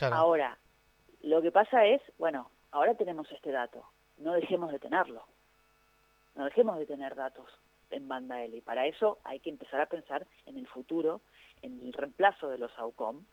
Ahora, 0.00 0.58
lo 1.22 1.42
que 1.42 1.50
pasa 1.50 1.86
es, 1.86 2.00
bueno, 2.18 2.50
ahora 2.72 2.94
tenemos 2.94 3.30
este 3.30 3.50
dato, 3.50 3.84
no 4.18 4.32
dejemos 4.32 4.72
de 4.72 4.78
tenerlo, 4.78 5.24
no 6.34 6.44
dejemos 6.44 6.78
de 6.78 6.86
tener 6.86 7.14
datos 7.14 7.48
en 7.90 8.08
banda 8.08 8.42
L 8.42 8.56
y 8.56 8.60
para 8.60 8.86
eso 8.86 9.18
hay 9.24 9.38
que 9.40 9.50
empezar 9.50 9.80
a 9.80 9.86
pensar 9.86 10.26
en 10.46 10.56
el 10.56 10.66
futuro, 10.66 11.20
en 11.60 11.80
el 11.80 11.92
reemplazo 11.92 12.48
de 12.48 12.58
los 12.58 12.76
AUCOM, 12.78 13.24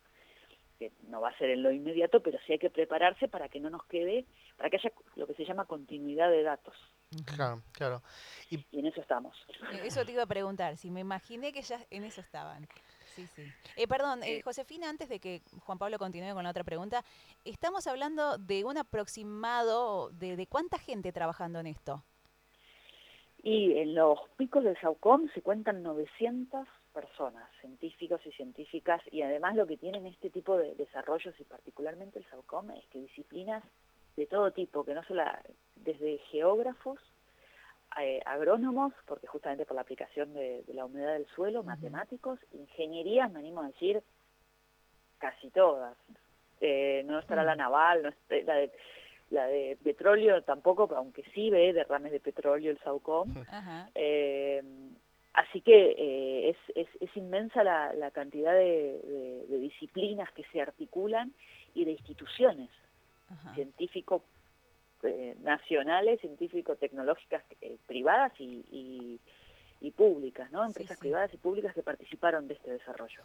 que 0.77 0.91
no 1.07 1.19
va 1.19 1.29
a 1.29 1.37
ser 1.37 1.49
en 1.49 1.63
lo 1.63 1.71
inmediato, 1.71 2.21
pero 2.21 2.37
sí 2.45 2.53
hay 2.53 2.59
que 2.59 2.69
prepararse 2.69 3.27
para 3.27 3.49
que 3.49 3.59
no 3.59 3.69
nos 3.69 3.85
quede, 3.85 4.25
para 4.57 4.69
que 4.69 4.77
haya 4.77 4.91
lo 5.15 5.27
que 5.27 5.33
se 5.33 5.45
llama 5.45 5.65
continuidad 5.65 6.29
de 6.29 6.43
datos. 6.43 6.75
Claro, 7.25 7.61
claro. 7.71 8.01
Y, 8.49 8.65
y 8.71 8.79
en 8.79 8.85
eso 8.85 9.01
estamos. 9.01 9.35
Eso 9.83 10.05
te 10.05 10.11
iba 10.11 10.23
a 10.23 10.27
preguntar, 10.27 10.77
si 10.77 10.91
me 10.91 11.01
imaginé 11.01 11.51
que 11.51 11.61
ya 11.61 11.79
en 11.89 12.03
eso 12.03 12.21
estaban. 12.21 12.67
Sí, 13.27 13.43
sí. 13.43 13.71
Eh, 13.75 13.87
perdón, 13.87 14.23
eh, 14.23 14.41
Josefina, 14.41 14.89
antes 14.89 15.09
de 15.09 15.19
que 15.19 15.41
Juan 15.65 15.77
Pablo 15.77 15.97
continúe 15.97 16.33
con 16.33 16.43
la 16.43 16.51
otra 16.51 16.63
pregunta, 16.63 17.03
estamos 17.45 17.87
hablando 17.87 18.37
de 18.37 18.63
un 18.63 18.77
aproximado 18.77 20.09
de, 20.11 20.35
de 20.35 20.47
cuánta 20.47 20.77
gente 20.77 21.11
trabajando 21.11 21.59
en 21.59 21.67
esto. 21.67 22.03
Y 23.41 23.77
en 23.77 23.95
los 23.95 24.19
picos 24.37 24.63
del 24.63 24.79
SAUCOM 24.79 25.29
se 25.33 25.41
cuentan 25.41 25.81
900 25.83 26.67
personas, 26.93 27.49
científicos 27.61 28.19
y 28.25 28.31
científicas, 28.31 29.01
y 29.11 29.21
además 29.21 29.55
lo 29.55 29.65
que 29.65 29.77
tienen 29.77 30.05
este 30.05 30.29
tipo 30.29 30.57
de 30.57 30.75
desarrollos, 30.75 31.33
y 31.39 31.43
particularmente 31.43 32.19
el 32.19 32.25
SAUCOM, 32.29 32.71
es 32.71 32.85
que 32.87 32.99
disciplinas 32.99 33.63
de 34.17 34.25
todo 34.25 34.51
tipo, 34.51 34.83
que 34.83 34.93
no 34.93 35.03
solo 35.05 35.23
desde 35.75 36.17
geógrafos 36.31 36.99
eh, 37.97 38.21
agrónomos, 38.25 38.93
porque 39.05 39.27
justamente 39.27 39.65
por 39.65 39.75
la 39.75 39.81
aplicación 39.81 40.33
de, 40.33 40.63
la 40.73 40.85
humedad 40.85 41.13
del 41.13 41.25
suelo, 41.27 41.63
matemáticos, 41.63 42.39
ingenierías, 42.53 43.31
me 43.31 43.39
animo 43.39 43.61
a 43.61 43.67
decir, 43.67 44.01
casi 45.17 45.49
todas. 45.49 45.97
Eh, 46.61 47.03
no 47.05 47.19
estará 47.19 47.43
la 47.43 47.55
naval, 47.55 48.03
no 48.03 48.09
la, 48.29 48.55
de, 48.55 48.71
la 49.31 49.47
de 49.47 49.77
petróleo 49.83 50.43
tampoco, 50.43 50.89
aunque 50.95 51.23
sí 51.33 51.49
ve 51.49 51.73
derrames 51.73 52.11
de 52.11 52.19
petróleo 52.19 52.71
el 52.71 52.79
SAUCOM. 52.79 53.33
Eh, 53.95 54.63
así 55.33 55.61
que 55.61 56.49
es, 56.49 56.57
es, 56.75 56.87
es, 56.99 57.17
inmensa 57.17 57.63
la, 57.63 57.93
la 57.93 58.11
cantidad 58.11 58.53
de, 58.53 59.45
de, 59.47 59.57
disciplinas 59.59 60.31
que 60.33 60.43
se 60.51 60.61
articulan 60.61 61.33
y 61.73 61.85
de 61.85 61.91
instituciones 61.91 62.69
científico 63.53 64.23
eh, 65.03 65.35
nacionales, 65.41 66.19
científico-tecnológicas 66.19 67.43
eh, 67.61 67.77
privadas 67.87 68.33
y, 68.39 69.19
y, 69.81 69.91
públicas, 69.91 70.51
¿no? 70.51 70.65
Empresas 70.65 70.97
privadas 70.97 71.33
y 71.33 71.37
públicas 71.37 71.73
que 71.73 71.81
participaron 71.81 72.47
de 72.47 72.53
este 72.53 72.71
desarrollo. 72.71 73.21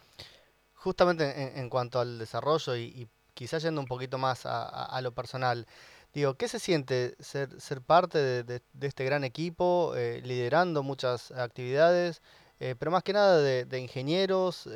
Justamente 0.73 1.59
en, 1.59 1.69
cuanto 1.69 1.99
al 1.99 2.17
desarrollo 2.17 2.75
y, 2.75 3.07
quizás 3.33 3.63
yendo 3.63 3.81
un 3.81 3.87
poquito 3.87 4.17
más 4.17 4.45
a, 4.45 4.99
lo 5.01 5.13
personal, 5.13 5.67
digo, 6.13 6.35
¿qué 6.35 6.47
se 6.47 6.59
siente 6.59 7.15
ser, 7.19 7.59
ser 7.59 7.81
parte 7.81 8.43
de, 8.43 8.61
este 8.81 9.03
gran 9.05 9.23
equipo, 9.23 9.93
eh, 9.95 10.21
liderando 10.23 10.81
muchas 10.81 11.31
actividades, 11.31 12.21
pero 12.57 12.89
más 12.89 13.03
que 13.03 13.13
nada 13.13 13.41
de, 13.41 13.79
ingenieros, 13.79 14.69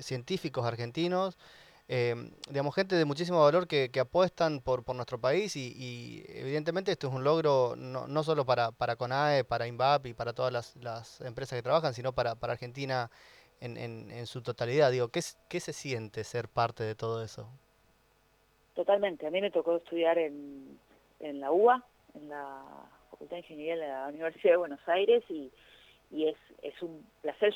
científicos 0.00 0.66
argentinos? 0.66 1.38
Eh, 1.92 2.14
digamos, 2.48 2.72
gente 2.72 2.94
de 2.94 3.04
muchísimo 3.04 3.42
valor 3.42 3.66
que, 3.66 3.90
que 3.90 3.98
apuestan 3.98 4.60
por, 4.60 4.84
por 4.84 4.94
nuestro 4.94 5.20
país 5.20 5.56
y, 5.56 6.24
evidentemente 6.28 6.92
esto 6.92 7.08
es 7.08 7.12
un 7.12 7.24
logro 7.24 7.74
no, 7.76 8.06
no 8.06 8.22
solo 8.22 8.46
para, 8.46 8.70
para 8.70 8.94
CONAE, 8.94 9.42
para 9.42 9.66
INVAP 9.66 10.06
y 10.06 10.14
para 10.14 10.32
todas 10.32 10.76
las, 10.76 11.20
empresas 11.20 11.58
que 11.58 11.64
trabajan, 11.64 11.92
sino 11.92 12.12
para, 12.12 12.36
para 12.36 12.52
Argentina 12.52 13.10
en, 13.60 13.76
en, 13.76 14.08
en, 14.12 14.26
su 14.26 14.40
totalidad. 14.40 14.92
Digo, 14.92 15.08
¿qué, 15.08 15.18
¿qué 15.48 15.58
se 15.58 15.72
siente 15.72 16.22
ser 16.22 16.46
parte 16.48 16.84
de 16.84 16.94
todo 16.94 17.24
eso? 17.24 17.48
Totalmente. 18.74 19.26
A 19.26 19.30
mí 19.32 19.40
me 19.40 19.50
tocó 19.50 19.74
estudiar 19.74 20.16
en, 20.16 20.78
en 21.18 21.40
la 21.40 21.50
UBA, 21.50 21.84
en 22.14 22.28
la 22.28 22.62
Facultad 23.10 23.34
de 23.34 23.40
Ingeniería 23.40 23.74
de 23.74 23.88
la 23.88 24.06
Universidad 24.06 24.52
de 24.52 24.58
Buenos 24.58 24.88
Aires 24.88 25.24
y, 25.28 25.50
es, 26.12 26.36
es 26.62 26.80
un 26.82 27.04
placer. 27.20 27.52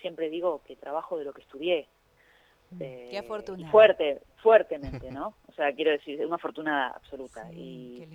Siempre 0.00 0.28
digo 0.28 0.60
que 0.66 0.74
trabajo 0.74 1.18
de 1.18 1.24
lo 1.24 1.32
que 1.32 1.42
estudié. 1.42 1.86
Qué 2.78 3.10
eh, 3.10 3.18
afortunada. 3.18 3.70
Fuerte, 3.70 4.20
fuertemente, 4.42 5.10
¿no? 5.10 5.34
O 5.48 5.52
sea, 5.52 5.74
quiero 5.74 5.90
decir, 5.90 6.24
una 6.24 6.38
fortuna 6.38 6.88
absoluta. 6.88 7.50
y, 7.52 8.06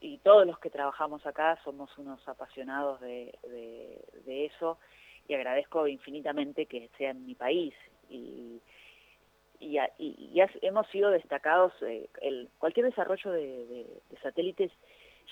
y, 0.00 0.18
todos 0.18 0.46
los 0.46 0.58
que 0.58 0.70
trabajamos 0.70 1.24
acá 1.26 1.58
somos 1.62 1.96
unos 1.98 2.26
apasionados 2.28 3.00
de, 3.00 3.32
de, 4.24 4.46
eso 4.46 4.78
y 5.28 5.34
agradezco 5.34 5.86
infinitamente 5.86 6.66
que 6.66 6.88
sea 6.98 7.10
en 7.10 7.26
mi 7.26 7.34
país. 7.34 7.74
Y, 8.08 8.60
y, 9.60 9.78
hemos 10.62 10.86
sido 10.88 11.10
destacados, 11.10 11.72
eh, 11.82 12.08
el, 12.20 12.48
cualquier 12.58 12.86
desarrollo 12.86 13.30
de, 13.30 13.86
satélites 14.22 14.72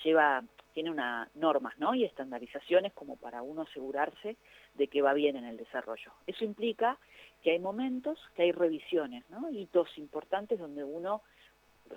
lleva 0.03 0.43
tiene 0.73 0.91
una 0.91 1.29
normas 1.35 1.77
¿no? 1.79 1.95
y 1.95 2.03
estandarizaciones 2.03 2.91
como 2.93 3.15
para 3.15 3.41
uno 3.41 3.61
asegurarse 3.61 4.35
de 4.73 4.87
que 4.87 5.01
va 5.01 5.13
bien 5.13 5.37
en 5.37 5.45
el 5.45 5.55
desarrollo. 5.55 6.11
Eso 6.27 6.43
implica 6.43 6.97
que 7.41 7.51
hay 7.51 7.59
momentos, 7.59 8.19
que 8.35 8.43
hay 8.43 8.51
revisiones, 8.51 9.23
hitos 9.51 9.97
importantes 9.97 10.59
donde 10.59 10.83
uno 10.83 11.21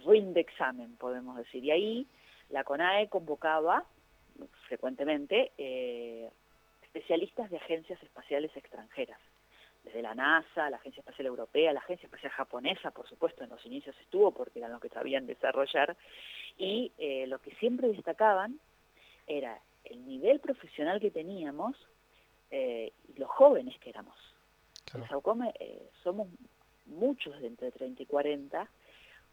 rinde 0.06 0.40
examen, 0.40 0.96
podemos 0.96 1.36
decir. 1.36 1.64
Y 1.64 1.72
ahí 1.72 2.06
la 2.50 2.62
CONAE 2.62 3.08
convocaba 3.08 3.84
frecuentemente 4.68 5.50
eh, 5.58 6.30
especialistas 6.82 7.50
de 7.50 7.56
agencias 7.56 8.00
espaciales 8.02 8.56
extranjeras 8.56 9.18
desde 9.88 10.02
la 10.02 10.14
NASA, 10.14 10.68
la 10.68 10.76
Agencia 10.76 11.00
Espacial 11.00 11.26
Europea, 11.26 11.72
la 11.72 11.80
Agencia 11.80 12.06
Espacial 12.06 12.30
Japonesa, 12.32 12.90
por 12.90 13.08
supuesto, 13.08 13.42
en 13.42 13.50
los 13.50 13.64
inicios 13.64 13.96
estuvo 14.00 14.32
porque 14.32 14.58
eran 14.58 14.72
los 14.72 14.82
que 14.82 14.90
sabían 14.90 15.26
desarrollar, 15.26 15.96
y 16.58 16.92
eh, 16.98 17.26
lo 17.26 17.38
que 17.38 17.54
siempre 17.56 17.88
destacaban 17.88 18.60
era 19.26 19.58
el 19.84 20.06
nivel 20.06 20.40
profesional 20.40 21.00
que 21.00 21.10
teníamos 21.10 21.74
eh, 22.50 22.92
y 23.08 23.18
los 23.18 23.30
jóvenes 23.30 23.78
que 23.80 23.90
éramos. 23.90 24.16
En 24.94 25.06
Saucome 25.08 25.54
eh, 25.58 25.88
somos 26.02 26.28
muchos 26.86 27.38
de 27.40 27.46
entre 27.46 27.70
30 27.70 28.02
y 28.02 28.06
40 28.06 28.68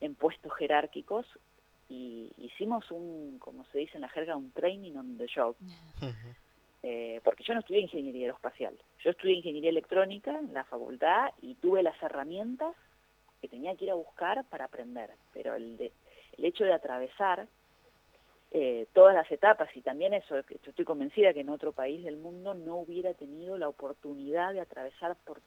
en 0.02 0.16
puestos 0.16 0.54
jerárquicos 0.54 1.26
y 1.90 2.32
hicimos 2.38 2.90
un, 2.92 3.38
como 3.40 3.66
se 3.72 3.80
dice 3.80 3.96
en 3.96 4.02
la 4.02 4.10
jerga, 4.10 4.36
un 4.36 4.52
training 4.52 4.96
on 4.96 5.18
the 5.18 5.28
job. 5.34 5.56
Eh, 6.88 7.20
porque 7.24 7.44
yo 7.44 7.56
no 7.56 7.62
estudié 7.62 7.82
ingeniería 7.82 8.28
aeroespacial, 8.28 8.78
yo 9.04 9.10
estudié 9.10 9.38
ingeniería 9.38 9.72
electrónica 9.72 10.38
en 10.38 10.54
la 10.54 10.66
facultad 10.66 11.32
y 11.42 11.56
tuve 11.56 11.82
las 11.82 12.00
herramientas 12.00 12.76
que 13.42 13.48
tenía 13.48 13.76
que 13.76 13.86
ir 13.86 13.92
a 13.92 13.96
buscar 13.96 14.46
para 14.50 14.66
aprender, 14.66 15.10
pero 15.34 15.56
el, 15.56 15.92
el 16.38 16.46
hecho 16.46 16.64
de 16.64 16.74
atravesar 16.74 17.48
eh, 18.52 18.86
todas 18.94 19.16
las 19.16 19.32
etapas 19.32 19.68
y 19.76 19.82
también 19.82 20.14
eso, 20.14 20.36
yo 20.48 20.70
estoy 20.70 20.86
convencida 20.86 21.34
que 21.34 21.40
en 21.40 21.50
otro 21.50 21.72
país 21.72 22.06
del 22.06 22.18
mundo 22.18 22.54
no 22.54 22.76
hubiera 22.76 23.16
tenido 23.16 23.58
la 23.58 23.68
oportunidad 23.68 24.54
de 24.54 24.62
atravesar 24.62 25.18
por 25.26 25.42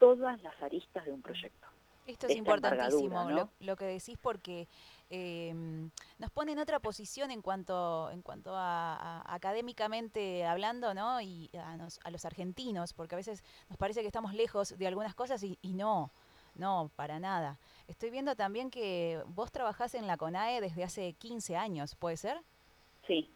todas 0.00 0.42
las 0.42 0.60
aristas 0.60 1.04
de 1.04 1.12
un 1.12 1.22
proyecto. 1.22 1.68
Esto 2.08 2.26
es 2.26 2.36
importantísimo 2.36 3.48
lo, 3.60 3.76
que 3.76 3.84
decís 3.84 4.18
porque 4.20 4.66
em, 5.10 5.90
nos 6.18 6.30
pone 6.30 6.52
en 6.52 6.58
otra 6.58 6.80
posición 6.80 7.30
en 7.30 7.42
cuanto, 7.42 8.10
en 8.10 8.22
cuanto 8.22 8.52
a, 8.54 9.22
académicamente 9.34 10.44
hablando, 10.44 10.94
¿no? 10.94 11.20
Y 11.20 11.50
a, 11.54 12.10
los 12.10 12.24
argentinos, 12.24 12.92
porque 12.92 13.14
a 13.14 13.18
veces 13.18 13.42
nos 13.68 13.78
parece 13.78 14.00
que 14.00 14.06
estamos 14.06 14.34
lejos 14.34 14.76
de 14.76 14.86
algunas 14.86 15.14
cosas 15.14 15.42
y, 15.42 15.58
no, 15.62 16.10
no, 16.54 16.90
para 16.96 17.20
nada. 17.20 17.58
Estoy 17.88 18.10
viendo 18.10 18.34
también 18.34 18.70
que 18.70 19.22
vos 19.26 19.52
trabajás 19.52 19.94
en 19.94 20.06
la 20.06 20.16
CONAE 20.16 20.60
desde 20.60 20.84
hace 20.84 21.12
15 21.12 21.56
años, 21.56 21.94
¿puede 21.94 22.16
ser? 22.16 22.38
Sí. 23.06 23.30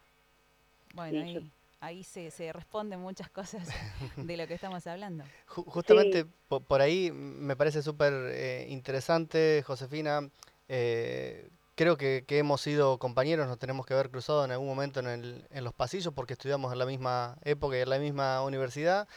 Bueno, 0.94 1.22
ahí 1.22 1.50
ahí 1.80 2.04
se, 2.04 2.30
se 2.30 2.52
responden 2.52 3.00
muchas 3.00 3.30
cosas 3.30 3.66
de 4.16 4.36
lo 4.36 4.46
que 4.46 4.54
estamos 4.54 4.86
hablando. 4.86 5.24
Justamente 5.46 6.26
por, 6.48 6.80
ahí 6.80 7.10
me 7.10 7.56
parece 7.56 7.82
súper 7.82 8.12
eh, 8.32 8.66
interesante, 8.68 9.62
Josefina. 9.66 10.28
Eh, 10.68 11.48
creo 11.80 11.96
que, 11.96 12.22
hemos 12.28 12.60
sido 12.60 12.98
compañeros, 12.98 13.48
nos 13.48 13.58
tenemos 13.58 13.86
que 13.86 13.94
haber 13.94 14.10
cruzado 14.10 14.44
en 14.44 14.50
algún 14.50 14.68
momento 14.68 15.00
en, 15.00 15.06
el, 15.06 15.46
en 15.50 15.64
los 15.64 15.72
pasillos 15.72 16.12
porque 16.12 16.34
estudiamos 16.34 16.74
en 16.74 16.78
la 16.78 16.84
misma 16.84 17.38
época 17.42 17.78
y 17.78 17.80
en 17.80 17.88
la 17.88 17.98
misma 17.98 18.42
universidad. 18.42 19.08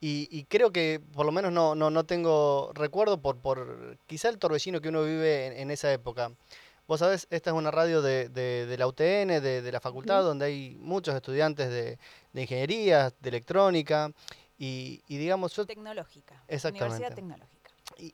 Y, 0.00 0.44
creo 0.44 0.70
que 0.70 1.00
por 1.14 1.26
lo 1.26 1.32
menos 1.32 1.50
no, 1.52 1.74
no, 1.74 1.90
no 1.90 2.04
tengo 2.04 2.70
recuerdo 2.74 3.20
por, 3.20 3.38
por 3.38 3.98
quizá 4.06 4.28
el 4.28 4.38
torbellino 4.38 4.80
que 4.80 4.90
uno 4.90 5.02
vive 5.02 5.60
en 5.60 5.72
esa 5.72 5.92
época. 5.92 6.30
Vos 6.86 7.00
sabés, 7.00 7.26
esta 7.30 7.50
es 7.50 7.56
una 7.56 7.72
radio 7.72 8.02
de, 8.02 8.28
de, 8.28 8.76
la 8.78 8.86
UTN, 8.86 9.42
de, 9.42 9.60
de 9.60 9.72
la 9.72 9.80
facultad, 9.80 10.22
donde 10.22 10.46
hay 10.46 10.76
muchos 10.78 11.16
estudiantes 11.16 11.70
de, 11.70 11.98
ingeniería, 12.40 13.12
de 13.18 13.28
electrónica, 13.30 14.12
y, 14.58 15.02
digamos... 15.08 15.56
Yo, 15.56 15.66
tecnológica. 15.66 16.40
Exactamente. 16.46 16.94
Universidad 16.94 17.16
tecnológica. 17.16 17.61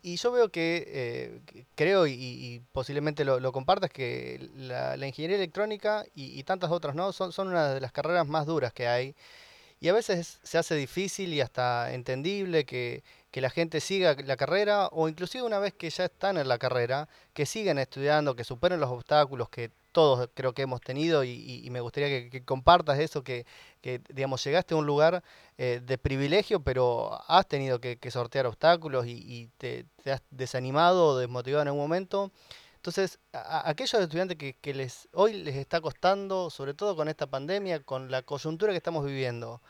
Y, 0.03 0.17
yo 0.17 0.33
veo 0.33 0.51
que, 0.51 0.85
eh, 0.87 1.65
creo 1.75 2.07
y, 2.07 2.63
posiblemente 2.73 3.25
lo, 3.25 3.41
lo, 3.41 3.53
compartas, 3.53 3.91
que 3.91 4.51
la, 4.55 4.95
ingeniería 5.07 5.39
electrónica 5.39 6.05
y, 6.15 6.43
tantas 6.45 6.71
otras 6.71 6.95
no 6.95 7.13
son, 7.13 7.33
son 7.33 7.49
una 7.49 7.73
de 7.73 7.81
las 7.81 7.93
carreras 7.93 8.27
más 8.27 8.45
duras 8.47 8.73
que 8.75 8.87
hay. 8.87 9.15
Y 9.81 9.89
a 9.89 9.95
veces 9.95 10.41
se 10.43 10.59
hace 10.59 10.75
difícil 10.75 11.33
y 11.33 11.41
hasta 11.41 11.95
entendible 11.95 12.67
que, 12.67 13.03
que 13.31 13.41
la 13.41 13.49
gente 13.49 13.81
siga 13.81 14.15
la 14.25 14.37
carrera 14.37 14.89
o 14.89 15.09
inclusive 15.09 15.45
una 15.45 15.59
vez 15.59 15.73
que 15.73 15.89
ya 15.89 16.05
están 16.07 16.37
en 16.37 16.49
la 16.49 16.59
carrera, 16.59 17.09
que 17.33 17.47
sigan 17.47 17.79
estudiando, 17.79 18.37
que 18.37 18.45
superen 18.45 18.81
los 18.81 18.91
obstáculos 18.91 19.49
que 19.49 19.71
todos 19.99 20.29
creo 20.33 20.53
que 20.55 20.63
hemos 20.63 20.81
tenido 20.81 21.25
y, 21.25 21.67
me 21.73 21.81
gustaría 21.81 22.31
que, 22.31 22.45
compartas 22.45 23.01
eso, 23.01 23.25
que, 23.25 23.45
digamos 24.11 24.45
llegaste 24.45 24.75
a 24.75 24.77
un 24.77 24.87
lugar 24.87 25.25
eh, 25.57 25.81
de 25.85 25.99
privilegio, 25.99 26.61
pero 26.61 27.21
has 27.27 27.49
tenido 27.49 27.81
que, 27.81 27.99
sortear 28.13 28.47
obstáculos 28.47 29.07
y, 29.09 29.51
te, 29.59 29.87
has 30.07 30.23
desanimado 30.31 31.05
o 31.09 31.19
desmotivado 31.19 31.63
en 31.63 31.69
algún 31.69 31.83
momento. 31.83 32.31
Entonces, 32.77 33.19
a, 33.33 33.69
aquellos 33.69 34.01
estudiantes 34.01 34.39
que, 34.39 34.75
les 34.75 35.09
hoy 35.15 35.33
les 35.33 35.57
está 35.57 35.81
costando, 35.81 36.49
sobre 36.49 36.75
todo 36.75 36.95
con 36.95 37.09
esta 37.09 37.27
pandemia, 37.27 37.83
con 37.83 38.09
la 38.09 38.23
coyuntura 38.23 38.73
que 38.73 38.77
estamos 38.77 39.05
viviendo, 39.05 39.61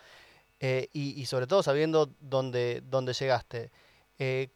eh, 0.61 0.91
y, 0.93 1.25
sobre 1.25 1.47
todo 1.47 1.62
sabiendo 1.62 2.11
dónde, 2.21 2.83
dónde 2.85 3.14
llegaste. 3.14 3.71
Eh, 4.19 4.51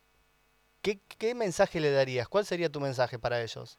¿qué, 0.83 1.01
¿qué, 1.17 1.35
mensaje 1.35 1.81
le 1.81 1.93
darías? 1.93 2.29
¿Cuál 2.29 2.45
sería 2.45 2.69
tu 2.69 2.79
mensaje 2.79 3.19
para 3.19 3.43
ellos? 3.43 3.79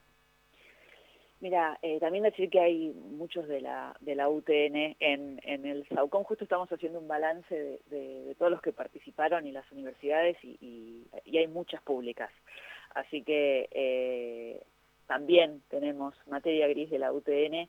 Mira, 1.43 1.77
eh, 1.82 1.99
también 1.99 2.23
decir 2.23 2.49
que 2.49 2.62
hay 2.62 2.93
muchos 2.93 3.49
de 3.49 3.60
la, 3.60 3.93
de 3.99 4.15
la 4.15 4.29
UTN 4.29 4.95
en, 5.01 5.41
en 5.43 5.65
el 5.65 5.86
SAUCOM, 5.89 6.23
justo 6.23 6.45
estamos 6.45 6.71
haciendo 6.71 6.99
un 6.99 7.08
balance 7.10 7.82
de, 7.88 8.34
todos 8.39 8.49
los 8.49 8.62
que 8.62 8.71
participaron 8.71 9.45
y 9.45 9.51
las 9.51 9.69
universidades 9.73 10.38
y, 10.41 11.06
hay 11.38 11.47
muchas 11.47 11.82
públicas. 11.82 12.32
Así 12.95 13.23
que 13.23 14.62
también 15.06 15.62
tenemos 15.67 16.15
materia 16.27 16.65
gris 16.69 16.89
de 16.89 16.99
la 16.99 17.12
UTN. 17.12 17.67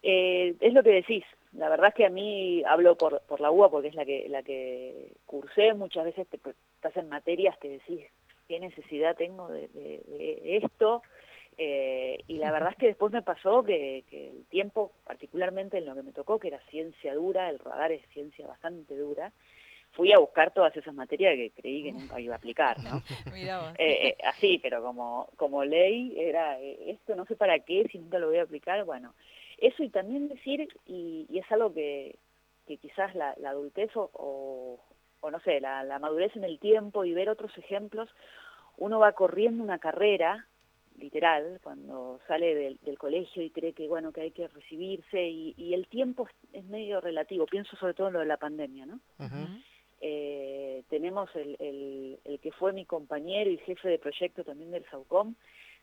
es 0.00 0.72
lo 0.72 0.82
que 0.82 0.92
decís, 0.92 1.24
la 1.52 1.68
verdad 1.68 1.88
es 1.88 1.94
que 1.94 2.06
a 2.06 2.10
mí 2.10 2.62
hablo 2.64 2.96
por, 2.96 3.20
por 3.28 3.42
la 3.42 3.50
UA 3.50 3.70
porque 3.70 3.88
es 3.88 3.94
la 3.94 4.06
que, 4.06 4.26
la 4.30 4.42
que 4.42 5.12
cursé, 5.26 5.74
muchas 5.74 6.06
veces 6.06 6.26
te, 6.28 6.40
estás 6.76 6.96
en 6.96 7.10
materias 7.10 7.58
que 7.58 7.68
decís, 7.68 8.06
¿qué 8.48 8.58
necesidad 8.58 9.18
tengo 9.18 9.48
de, 9.48 10.00
esto? 10.64 11.02
Eh, 11.62 12.24
y 12.26 12.38
la 12.38 12.50
verdad 12.52 12.70
es 12.70 12.78
que 12.78 12.86
después 12.86 13.12
me 13.12 13.20
pasó 13.20 13.62
que, 13.62 14.02
el 14.10 14.46
tiempo, 14.46 14.92
particularmente 15.04 15.76
en 15.76 15.84
lo 15.84 15.94
que 15.94 16.02
me 16.02 16.12
tocó, 16.12 16.38
que 16.38 16.48
era 16.48 16.58
ciencia 16.70 17.14
dura, 17.14 17.50
el 17.50 17.58
radar 17.58 17.92
es 17.92 18.00
ciencia 18.14 18.46
bastante 18.46 18.96
dura, 18.96 19.30
fui 19.90 20.10
a 20.10 20.18
buscar 20.18 20.54
todas 20.54 20.74
esas 20.74 20.94
materias 20.94 21.34
que 21.34 21.50
creí 21.50 21.82
que 21.82 21.92
nunca 21.92 22.18
iba 22.18 22.34
a 22.34 22.38
aplicar, 22.38 22.78
¿no? 22.82 23.02
Eh, 23.78 24.08
eh, 24.08 24.16
así, 24.24 24.58
pero 24.62 24.82
como, 24.82 25.28
como 25.36 25.62
ley 25.62 26.14
era, 26.16 26.58
esto 26.58 27.14
no 27.14 27.26
sé 27.26 27.36
para 27.36 27.58
qué, 27.58 27.86
si 27.92 27.98
nunca 27.98 28.18
lo 28.18 28.28
voy 28.28 28.38
a 28.38 28.44
aplicar, 28.44 28.82
bueno, 28.84 29.12
eso 29.58 29.82
y 29.82 29.90
también 29.90 30.28
decir, 30.28 30.66
y, 30.86 31.26
es 31.30 31.52
algo 31.52 31.74
que, 31.74 32.16
quizás 32.80 33.14
la, 33.14 33.36
adultez 33.44 33.90
o, 33.94 34.78
no 35.30 35.40
sé, 35.40 35.60
la, 35.60 35.98
madurez 35.98 36.34
en 36.36 36.44
el 36.44 36.58
tiempo 36.58 37.04
y 37.04 37.12
ver 37.12 37.28
otros 37.28 37.56
ejemplos, 37.58 38.08
uno 38.78 38.98
va 38.98 39.12
corriendo 39.12 39.62
una 39.62 39.78
carrera, 39.78 40.46
literal, 41.00 41.60
cuando 41.62 42.20
sale 42.28 42.54
del, 42.54 42.98
colegio 42.98 43.42
y 43.42 43.50
cree 43.50 43.72
que, 43.72 43.88
bueno, 43.88 44.12
que 44.12 44.20
hay 44.20 44.30
que 44.30 44.46
recibirse 44.48 45.22
y, 45.22 45.74
el 45.74 45.86
tiempo 45.88 46.28
es, 46.52 46.64
medio 46.64 47.00
relativo, 47.00 47.46
pienso 47.46 47.76
sobre 47.76 47.94
todo 47.94 48.08
en 48.08 48.12
lo 48.14 48.20
de 48.20 48.26
la 48.26 48.36
pandemia, 48.36 48.86
¿no? 48.86 49.00
Eh, 50.02 50.82
tenemos 50.88 51.28
el, 51.34 51.56
el, 52.24 52.40
que 52.40 52.52
fue 52.52 52.72
mi 52.72 52.86
compañero 52.86 53.50
y 53.50 53.58
jefe 53.58 53.88
de 53.88 53.98
proyecto 53.98 54.44
también 54.44 54.70
del 54.70 54.84
SAUCOM, 54.90 55.34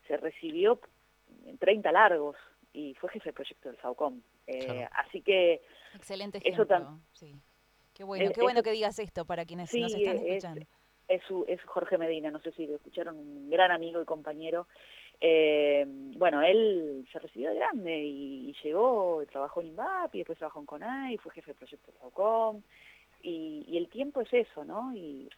se 0.06 0.16
recibió 0.16 0.80
en 1.46 1.58
30 1.58 1.92
largos, 1.92 2.36
y 2.72 2.94
fue 2.94 3.10
jefe 3.10 3.30
de 3.30 3.32
proyecto 3.32 3.68
del 3.68 3.78
SAUCOM. 3.80 4.20
Eh, 4.46 4.86
así 4.92 5.22
que... 5.22 5.62
Excelente 5.94 6.38
ejemplo, 6.38 7.00
sí. 7.12 7.34
Qué 7.94 8.04
bueno, 8.04 8.30
qué 8.32 8.42
bueno 8.42 8.62
que 8.62 8.70
digas 8.70 8.98
esto 9.00 9.24
para 9.24 9.44
quienes 9.44 9.74
nos 9.74 9.92
están 9.92 10.16
escuchando. 10.16 10.66
Es, 11.08 11.22
es, 11.48 11.60
Jorge 11.62 11.98
Medina, 11.98 12.30
no 12.30 12.38
sé 12.40 12.52
si 12.52 12.66
lo 12.66 12.76
escucharon, 12.76 13.18
un 13.18 13.50
gran 13.50 13.72
amigo 13.72 14.00
y 14.00 14.04
compañero. 14.04 14.68
Eh, 15.20 15.84
bueno, 16.16 16.42
él 16.42 17.06
se 17.12 17.18
recibió 17.18 17.50
de 17.50 17.56
grande 17.56 17.98
y, 17.98 18.54
llegó, 18.62 19.22
trabajó 19.30 19.60
en 19.60 19.68
INVAP 19.68 20.14
y 20.14 20.18
después 20.18 20.38
trabajó 20.38 20.60
en 20.60 20.66
CONAI, 20.66 21.18
fue 21.18 21.32
jefe 21.32 21.52
de 21.52 21.58
proyecto 21.58 21.90
del 21.90 22.00
SAUCOM. 22.00 22.62
Y, 23.22 23.76
el 23.76 23.88
tiempo 23.88 24.20
es 24.20 24.32
eso, 24.32 24.64
¿no? 24.64 24.94
Y, 24.94 25.28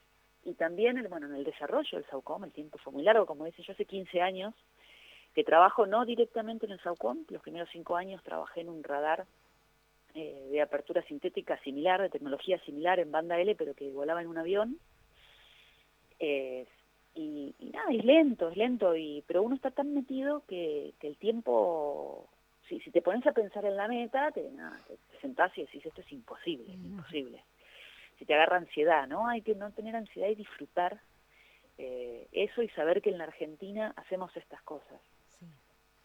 también, 0.59 1.07
bueno, 1.09 1.27
en 1.27 1.35
el 1.35 1.45
desarrollo 1.45 1.90
del 1.93 2.07
SAUCOM 2.07 2.45
el 2.45 2.53
tiempo 2.53 2.79
fue 2.79 2.93
muy 2.93 3.03
largo, 3.03 3.25
como 3.25 3.45
dice 3.45 3.62
yo 3.62 3.73
hace 3.73 3.85
15 3.85 4.21
años, 4.21 4.55
que 5.35 5.45
trabajo 5.45 5.87
no 5.87 6.05
directamente 6.05 6.66
en 6.66 6.73
el 6.73 6.81
SAUCOM, 6.81 7.25
los 7.29 7.43
primeros 7.43 7.69
cinco 7.71 7.97
años 7.97 8.23
trabajé 8.25 8.62
en 8.62 8.69
un 8.69 8.83
radar 8.83 9.27
eh, 10.14 10.49
de 10.51 10.61
apertura 10.61 11.03
sintética 11.03 11.57
similar, 11.62 12.03
de 12.03 12.11
tecnología 12.11 12.59
similar 12.64 12.99
en 12.99 13.12
banda 13.12 13.38
L, 13.38 13.55
pero 13.55 13.75
que 13.75 13.90
volaba 13.90 14.21
en 14.21 14.27
un 14.27 14.38
avión. 14.38 14.79
Eh, 16.19 16.66
y, 17.14 17.55
nada, 17.73 17.90
es 17.92 18.05
lento, 18.05 18.49
es 18.49 18.57
lento, 18.57 18.96
y, 18.96 19.23
pero 19.27 19.42
uno 19.42 19.55
está 19.55 19.70
tan 19.70 19.92
metido 19.94 20.44
que, 20.46 20.94
el 21.01 21.16
tiempo, 21.16 22.29
si, 22.68 22.81
si 22.81 22.90
te 22.90 23.03
pones 23.03 23.27
a 23.27 23.33
pensar 23.33 23.64
en 23.64 23.77
la 23.77 23.88
meta, 23.88 24.31
te, 24.33 24.49
nada, 24.51 24.79
te, 24.87 24.96
sentás 25.20 25.57
y 25.59 25.62
decís, 25.62 25.85
esto 25.85 26.01
es 26.01 26.12
imposible, 26.12 26.73
es 26.73 26.79
imposible. 26.79 27.42
Si 28.18 28.25
te 28.25 28.35
agarra 28.35 28.59
ansiedad, 28.59 29.07
¿no? 29.07 29.29
Hay 29.29 29.42
que 29.42 29.55
no 29.55 29.70
tener 29.73 29.96
ansiedad 29.96 30.29
y 30.29 30.35
disfrutar 30.35 31.01
eh, 31.79 32.29
eso 32.33 32.62
y 32.62 32.68
saber 32.70 33.01
que 33.01 33.11
en 33.11 33.18
la 33.18 33.25
Argentina 33.25 33.92
hacemos 33.96 34.35
estas 34.37 34.62
cosas. 34.62 35.01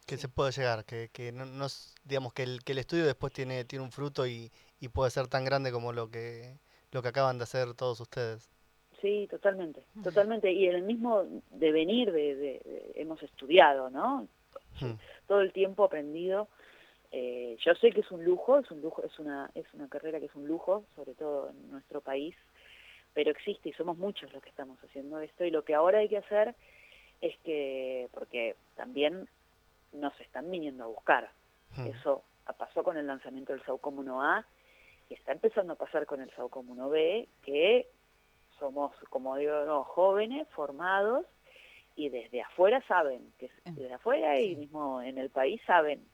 Que 0.05 0.17
se 0.17 0.29
puede 0.29 0.51
llegar, 0.51 0.85
que, 0.85 1.09
que 1.11 1.31
no, 1.31 1.45
no, 1.45 1.65
digamos 2.03 2.31
que 2.33 2.43
el, 2.43 2.63
que 2.63 2.73
el 2.73 2.77
estudio 2.77 3.05
después 3.05 3.33
tiene, 3.33 3.65
tiene 3.65 3.83
un 3.83 3.91
fruto 3.91 4.27
y, 4.27 4.51
y 4.79 4.89
puede 4.89 5.11
ser 5.11 5.27
tan 5.27 5.43
grande 5.43 5.71
como 5.71 5.93
lo 5.93 6.09
que, 6.09 6.59
lo 6.91 7.01
que 7.01 7.09
acaban 7.09 7.37
de 7.37 7.43
hacer 7.43 7.73
todos 7.73 7.99
ustedes. 7.99 8.54
Sí, 9.01 9.27
totalmente, 9.29 9.83
totalmente. 10.03 10.51
Y 10.51 10.67
en 10.67 10.75
el 10.75 10.83
mismo 10.83 11.23
devenir 11.51 12.11
de, 12.11 12.93
hemos 12.95 13.21
estudiado, 13.23 13.89
¿no? 13.89 14.27
Todo 15.27 15.41
el 15.41 15.51
tiempo 15.53 15.83
aprendido. 15.83 16.47
Eh, 17.11 17.57
yo 17.63 17.73
sé 17.75 17.91
que 17.91 18.01
es 18.01 18.11
un 18.11 18.25
lujo, 18.25 18.59
es 18.59 18.69
un 18.71 18.81
lujo, 18.81 19.03
es 19.03 19.17
una 19.19 19.49
es 19.55 19.65
una 19.73 19.87
carrera 19.87 20.19
que 20.19 20.25
es 20.25 20.35
un 20.35 20.47
lujo, 20.47 20.85
sobre 20.95 21.13
todo 21.13 21.49
en 21.49 21.71
nuestro 21.71 22.01
país, 22.01 22.35
pero 23.13 23.31
existe 23.31 23.69
y 23.69 23.73
somos 23.73 23.97
muchos 23.97 24.33
los 24.33 24.43
que 24.43 24.49
estamos 24.49 24.77
haciendo 24.83 25.19
esto 25.19 25.45
y 25.45 25.51
lo 25.51 25.63
que 25.63 25.75
ahora 25.75 25.99
hay 25.99 26.09
que 26.09 26.17
hacer 26.17 26.55
es 27.21 27.37
que 27.39 28.09
porque 28.11 28.55
también 28.75 29.29
nos 29.93 30.19
están 30.19 30.51
viniendo 30.51 30.83
a 30.83 30.87
buscar. 30.87 31.31
Eso 31.77 32.23
pasó 32.57 32.83
con 32.83 32.97
el 32.97 33.07
lanzamiento 33.07 33.53
del 33.53 33.63
SAUCOM 33.63 33.97
1A 33.97 34.45
y 35.09 35.13
está 35.13 35.31
empezando 35.31 35.73
a 35.73 35.77
pasar 35.77 36.05
con 36.05 36.21
el 36.21 36.29
SAUCOM 36.31 36.67
1B 36.67 37.27
que 37.43 37.87
somos, 38.59 38.91
como 39.09 39.35
digo, 39.37 39.83
jóvenes, 39.83 40.47
formados, 40.49 41.25
y 41.95 42.09
desde 42.09 42.41
afuera 42.41 42.83
saben, 42.87 43.33
que 43.39 43.49
em, 43.65 43.75
desde 43.75 43.93
afuera 43.93 44.39
y 44.39 44.55
mismo 44.55 45.01
en 45.01 45.17
el 45.17 45.29
país 45.29 45.61
saben 45.65 46.05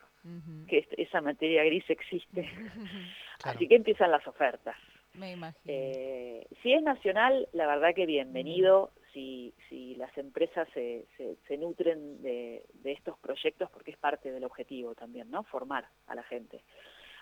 que 0.67 0.87
esa 0.97 1.19
materia 1.19 1.63
gris 1.63 1.89
existe. 1.89 2.47
Así 3.43 3.67
que 3.67 3.75
empiezan 3.75 4.11
las 4.11 4.25
ofertas. 4.27 4.75
Me 5.15 5.31
imagino. 5.31 5.63
Eh, 5.65 6.47
si 6.61 6.73
es 6.73 6.83
nacional, 6.83 7.49
la 7.53 7.65
verdad 7.65 7.95
que 7.95 8.05
bienvenido, 8.05 8.91
si, 9.13 9.53
si 9.67 9.95
las 9.95 10.15
empresas 10.17 10.67
se, 10.73 11.05
se, 11.17 11.57
nutren 11.57 12.21
de, 12.21 12.63
de, 12.75 12.91
estos 12.91 13.17
proyectos, 13.19 13.69
porque 13.71 13.91
es 13.91 13.97
parte 13.97 14.31
del 14.31 14.45
objetivo 14.45 14.95
también, 14.95 15.29
¿no? 15.29 15.43
Formar 15.43 15.87
a 16.07 16.15
la 16.15 16.23
gente. 16.23 16.63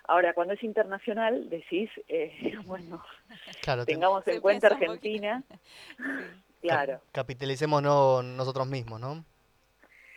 Ahora, 0.04 0.32
cuando 0.34 0.54
es 0.54 0.62
internacional, 0.62 1.48
decís, 1.48 1.90
eh, 2.08 2.54
bueno, 2.66 3.02
tengamos 3.86 4.26
en 4.28 4.40
cuenta 4.40 4.68
Argentina. 4.68 5.42
Claro. 6.60 7.00
Capitalicemos 7.12 7.82
nosotros 7.82 8.66
mismos, 8.66 9.00
¿no? 9.00 9.24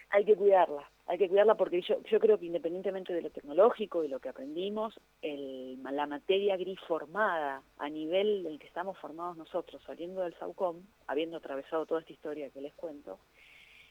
Hay 0.10 0.26
que 0.26 0.36
cuidarla, 0.36 0.84
hay 1.08 1.18
que 1.18 1.30
cuidarla 1.30 1.56
porque 1.56 1.82
yo, 1.82 2.04
yo 2.04 2.20
creo 2.20 2.38
que 2.38 2.46
independientemente 2.46 3.14
de 3.14 3.22
lo 3.22 3.30
tecnológico 3.30 4.04
y 4.04 4.10
lo 4.10 4.20
que 4.20 4.30
aprendimos, 4.30 5.00
el, 5.22 5.82
la 5.82 6.06
materia 6.06 6.58
gris 6.58 6.80
formada 6.88 7.64
a 7.78 7.90
nivel 7.90 8.44
del 8.44 8.60
que 8.60 8.68
estamos 8.68 8.98
formados 8.98 9.38
nosotros, 9.38 9.82
saliendo 9.88 10.22
del 10.22 10.38
SAUCOM, 10.38 10.82
habiendo 11.08 11.38
atravesado 11.38 11.86
toda 11.86 12.02
esta 12.02 12.14
historia 12.14 12.50
que 12.50 12.60
les 12.62 12.74
cuento, 12.74 13.20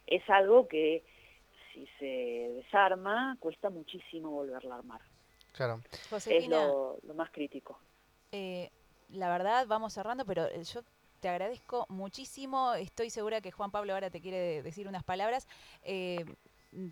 es 0.07 0.29
algo 0.29 0.69
que 0.69 1.03
si 1.73 1.89
se 1.99 2.53
desarma, 2.55 3.37
cuesta 3.41 3.71
muchísimo 3.71 4.31
volverla 4.31 4.75
a 4.75 4.79
armar. 4.79 5.01
Claro. 5.53 5.81
es 6.27 6.49
lo, 6.49 6.99
más 7.15 7.31
crítico. 7.31 7.79
Eh, 8.33 8.71
la 9.11 9.29
verdad, 9.29 9.67
vamos 9.67 9.93
cerrando, 9.93 10.25
pero 10.25 10.47
eh, 10.47 10.65
yo 10.65 10.83
te 11.21 11.29
agradezco 11.29 11.87
muchísimo. 11.89 12.75
Estoy 12.75 13.11
segura 13.11 13.41
que 13.41 13.53
Juan 13.53 13.71
Pablo 13.71 13.93
ahora 13.93 14.11
te 14.11 14.21
quiere 14.21 14.63
decir 14.63 14.89
unas 14.89 15.05
palabras. 15.05 15.47
Eh, 15.83 16.25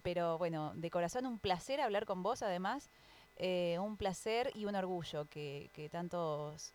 pero 0.03 0.37
bueno, 0.37 0.73
de 0.75 0.91
corazón 0.91 1.25
un 1.25 1.39
placer 1.39 1.81
hablar 1.81 2.05
con 2.05 2.23
vos, 2.23 2.43
además. 2.43 2.91
un 3.39 3.97
placer 3.97 4.51
y 4.55 4.67
un 4.67 4.77
orgullo 4.77 5.25
que, 5.25 5.71
que 5.73 5.89
tantos 5.89 6.73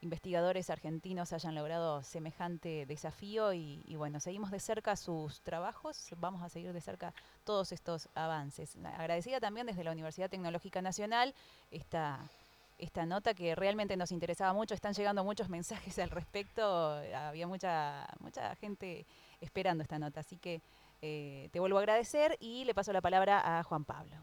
investigadores 0.00 0.70
argentinos 0.70 1.32
hayan 1.32 1.54
logrado 1.54 2.02
semejante 2.02 2.86
desafío 2.86 3.52
y, 3.52 3.82
bueno, 3.96 4.20
seguimos 4.20 4.50
de 4.50 4.60
cerca 4.60 4.96
sus 4.96 5.40
trabajos, 5.42 6.10
vamos 6.18 6.42
a 6.42 6.48
seguir 6.48 6.72
de 6.72 6.80
cerca 6.80 7.12
todos 7.44 7.72
estos 7.72 8.08
avances. 8.14 8.76
Agradecida 8.84 9.40
también 9.40 9.66
desde 9.66 9.84
la 9.84 9.92
Universidad 9.92 10.30
Tecnológica 10.30 10.82
Nacional 10.82 11.34
esta, 11.70 12.30
esta 12.78 13.06
nota 13.06 13.34
que 13.34 13.54
realmente 13.54 13.96
nos 13.96 14.12
interesaba 14.12 14.52
mucho, 14.52 14.74
están 14.74 14.94
llegando 14.94 15.24
muchos 15.24 15.48
mensajes 15.48 15.98
al 15.98 16.10
respecto, 16.10 16.92
había 17.14 17.46
mucha, 17.46 18.06
mucha 18.20 18.54
gente 18.56 19.06
esperando 19.40 19.82
esta 19.82 19.98
nota, 19.98 20.20
así 20.20 20.36
que 20.36 20.62
eh, 21.02 21.48
te 21.52 21.60
vuelvo 21.60 21.78
a 21.78 21.80
agradecer 21.80 22.36
y 22.40 22.64
le 22.64 22.74
paso 22.74 22.92
la 22.92 23.00
palabra 23.00 23.58
a 23.58 23.62
Juan 23.64 23.84
Pablo. 23.84 24.16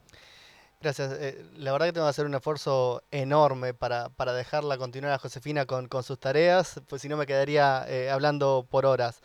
Gracias. 0.81 1.13
Eh, 1.19 1.43
la 1.57 1.71
verdad 1.71 1.87
que 1.87 1.93
tengo 1.93 2.05
que 2.05 2.11
hacer 2.11 2.25
un 2.25 2.35
esfuerzo 2.35 3.01
enorme 3.11 3.73
para, 3.73 4.09
para 4.09 4.33
dejarla 4.33 4.77
continuar 4.77 5.13
a 5.13 5.17
Josefina 5.19 5.65
con, 5.65 5.87
con, 5.87 6.03
sus 6.03 6.19
tareas, 6.19 6.81
pues 6.87 7.01
si 7.01 7.09
no 7.09 7.17
me 7.17 7.25
quedaría 7.25 7.85
eh, 7.87 8.09
hablando 8.09 8.67
por 8.69 8.85
horas. 8.85 9.21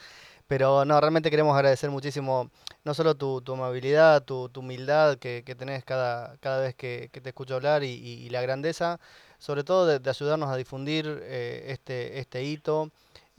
Pero 0.46 0.84
no, 0.84 1.00
realmente 1.00 1.30
queremos 1.30 1.54
agradecer 1.54 1.90
muchísimo 1.90 2.50
no 2.84 2.94
solo 2.94 3.14
tu, 3.14 3.40
tu 3.42 3.52
amabilidad, 3.54 4.24
tu, 4.24 4.48
tu 4.48 4.60
humildad 4.60 5.18
que, 5.18 5.42
que, 5.44 5.54
tenés 5.54 5.84
cada, 5.84 6.36
cada 6.38 6.60
vez 6.62 6.74
que, 6.74 7.10
que 7.12 7.20
te 7.20 7.28
escucho 7.30 7.54
hablar 7.56 7.84
y, 7.84 7.88
y, 7.92 8.30
la 8.30 8.40
grandeza, 8.42 8.98
sobre 9.38 9.64
todo 9.64 9.86
de, 9.86 9.98
de 10.00 10.10
ayudarnos 10.10 10.50
a 10.50 10.56
difundir 10.56 11.20
eh, 11.22 11.66
este, 11.68 12.18
este 12.18 12.42
hito 12.42 12.90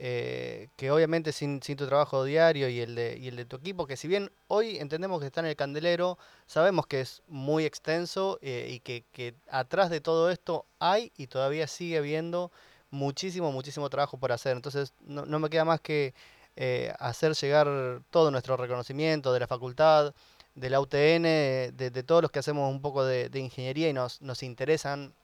eh, 0.04 0.66
que 0.74 0.90
obviamente 0.90 1.30
sin, 1.30 1.62
sin, 1.62 1.76
tu 1.76 1.86
trabajo 1.86 2.24
diario 2.24 2.68
y 2.68 2.80
el, 2.80 2.96
de, 2.96 3.24
el 3.28 3.36
de 3.36 3.44
tu 3.44 3.54
equipo, 3.54 3.86
que 3.86 3.96
si 3.96 4.08
bien 4.08 4.32
hoy 4.48 4.78
entendemos 4.78 5.20
que 5.20 5.26
está 5.26 5.42
en 5.42 5.46
el 5.46 5.54
candelero, 5.54 6.18
sabemos 6.48 6.88
que 6.88 7.02
es 7.02 7.22
muy 7.28 7.64
extenso 7.64 8.36
eh, 8.42 8.66
y 8.68 8.80
que, 8.80 9.36
atrás 9.48 9.90
de 9.90 10.00
todo 10.00 10.32
esto 10.32 10.66
hay 10.80 11.12
y 11.16 11.28
todavía 11.28 11.68
sigue 11.68 11.98
habiendo 11.98 12.50
muchísimo, 12.90 13.52
muchísimo 13.52 13.88
trabajo 13.90 14.16
por 14.16 14.32
hacer. 14.32 14.56
Entonces 14.56 14.92
no, 15.06 15.38
me 15.38 15.48
queda 15.48 15.64
más 15.64 15.80
que 15.80 16.14
eh, 16.56 16.92
hacer 16.98 17.34
llegar 17.34 18.02
todo 18.10 18.32
nuestro 18.32 18.56
reconocimiento 18.56 19.32
de 19.32 19.38
la 19.38 19.46
facultad, 19.46 20.14
de 20.56 20.68
la 20.68 20.80
UTN, 20.80 21.22
de, 21.22 21.90
de 21.92 22.02
todos 22.02 22.22
los 22.22 22.32
que 22.32 22.40
hacemos 22.40 22.68
un 22.68 22.82
poco 22.82 23.04
de, 23.04 23.30
ingeniería 23.38 23.88
y 23.88 23.92
nos, 23.92 24.20
nos 24.20 24.42
interesan 24.42 25.14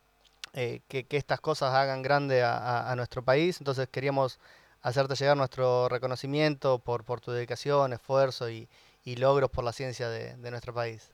que, 0.53 1.05
que, 1.09 1.17
estas 1.17 1.41
cosas 1.41 1.75
hagan 1.75 2.03
grande 2.03 2.45
a 2.45 2.95
nuestro 2.97 3.23
país. 3.25 3.61
Entonces 3.61 3.89
queríamos 3.89 4.39
hacerte 4.83 5.15
llegar 5.15 5.37
nuestro 5.37 5.89
reconocimiento 5.89 6.79
por, 6.79 7.05
por 7.05 7.21
tu 7.21 7.31
dedicación, 7.31 7.93
esfuerzo 7.93 8.49
y, 8.51 8.69
logros 9.17 9.51
por 9.51 9.65
la 9.65 9.73
ciencia 9.73 10.11
de, 10.11 10.51
nuestro 10.51 10.75
país. 10.75 11.11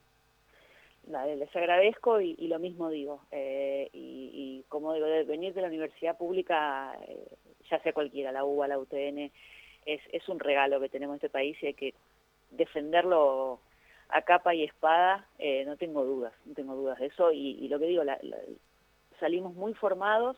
les 1.06 1.56
agradezco 1.56 2.20
y, 2.20 2.34
y, 2.36 2.48
lo 2.48 2.58
mismo 2.58 2.90
digo. 2.90 3.20
Eh, 3.30 3.88
y, 3.92 4.64
como 4.68 4.94
digo, 4.94 5.06
venir 5.26 5.54
de 5.54 5.62
la 5.62 5.68
universidad 5.68 6.18
pública, 6.18 6.92
eh, 7.06 7.24
ya 7.70 7.80
sea 7.84 7.92
cualquiera, 7.92 8.32
la 8.32 8.44
UBA, 8.44 8.66
la 8.66 8.78
UTN, 8.78 9.30
es, 9.86 10.00
es 10.10 10.28
un 10.28 10.40
regalo 10.40 10.80
que 10.80 10.88
tenemos 10.88 11.14
en 11.14 11.18
este 11.18 11.28
país 11.28 11.56
y 11.62 11.66
hay 11.66 11.74
que 11.74 11.94
defenderlo 12.50 13.60
a 14.08 14.22
capa 14.22 14.56
y 14.56 14.64
espada, 14.64 15.28
eh, 15.38 15.64
no 15.64 15.76
tengo 15.76 16.04
dudas, 16.04 16.32
no 16.46 16.54
tengo 16.54 16.74
dudas 16.74 16.98
de 16.98 17.06
eso. 17.06 17.30
Y, 17.30 17.68
lo 17.68 17.78
que 17.78 17.86
digo, 17.86 18.02
la, 18.02 18.18
salimos 19.20 19.54
muy 19.54 19.72
formados 19.74 20.36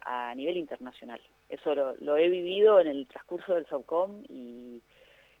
a 0.00 0.34
nivel 0.34 0.56
internacional. 0.56 1.20
Eso 1.48 1.74
lo, 1.74 2.16
he 2.16 2.28
vivido 2.28 2.80
en 2.80 2.88
el 2.88 3.06
transcurso 3.06 3.54
del 3.54 3.66
SOCOM 3.66 4.24
y 4.28 4.82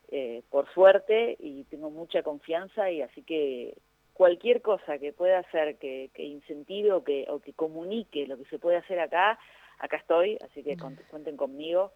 eh, 0.08 0.42
por 0.50 0.72
suerte 0.72 1.36
y 1.40 1.64
tengo 1.64 1.90
mucha 1.90 2.22
confianza 2.22 2.90
y 2.90 3.02
así 3.02 3.22
que 3.22 3.76
cualquier 4.12 4.62
cosa 4.62 4.98
que 4.98 5.12
pueda 5.12 5.40
hacer 5.40 5.76
que, 5.78 6.10
que 6.14 6.22
incentive 6.22 6.92
o 6.92 7.02
que, 7.02 7.26
o 7.28 7.40
que 7.40 7.52
comunique 7.52 8.26
lo 8.26 8.38
que 8.38 8.44
se 8.44 8.58
puede 8.58 8.76
hacer 8.76 9.00
acá, 9.00 9.38
acá 9.78 9.96
estoy, 9.96 10.38
así 10.42 10.62
que 10.62 10.76
cuenten 11.10 11.36
conmigo 11.36 11.92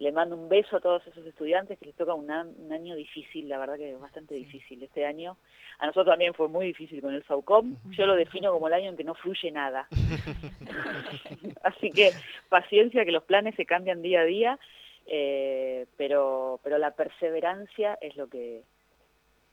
le 0.00 0.12
mando 0.12 0.34
un 0.34 0.48
beso 0.48 0.78
a 0.78 0.80
todos 0.80 1.06
esos 1.06 1.26
estudiantes 1.26 1.78
que 1.78 1.84
les 1.84 1.94
toca 1.94 2.14
un, 2.14 2.24
un, 2.24 2.72
año 2.72 2.96
difícil, 2.96 3.46
la 3.50 3.58
verdad 3.58 3.76
que 3.76 3.92
es 3.92 4.00
bastante 4.00 4.34
difícil 4.34 4.82
este 4.82 5.04
año. 5.04 5.36
A 5.78 5.86
nosotros 5.86 6.14
también 6.14 6.32
fue 6.32 6.48
muy 6.48 6.64
difícil 6.68 7.02
con 7.02 7.12
el 7.14 7.22
SAUCOM. 7.24 7.76
Yo 7.90 8.06
lo 8.06 8.16
defino 8.16 8.50
como 8.50 8.68
el 8.68 8.72
año 8.72 8.88
en 8.88 8.96
que 8.96 9.04
no 9.04 9.14
fluye 9.14 9.50
nada. 9.50 9.88
Así 11.62 11.90
que 11.90 12.12
paciencia, 12.48 13.04
que 13.04 13.12
los 13.12 13.24
planes 13.24 13.54
se 13.56 13.66
cambian 13.66 14.00
día 14.00 14.20
a 14.20 14.24
día, 14.24 14.58
eh, 15.06 15.84
pero, 15.98 16.60
pero 16.62 16.78
la 16.78 16.92
perseverancia 16.92 17.98
es 18.00 18.16
lo 18.16 18.26
que, 18.26 18.62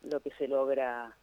lo 0.03 0.21
que 0.21 0.31
se 0.37 0.47
logra 0.47 1.13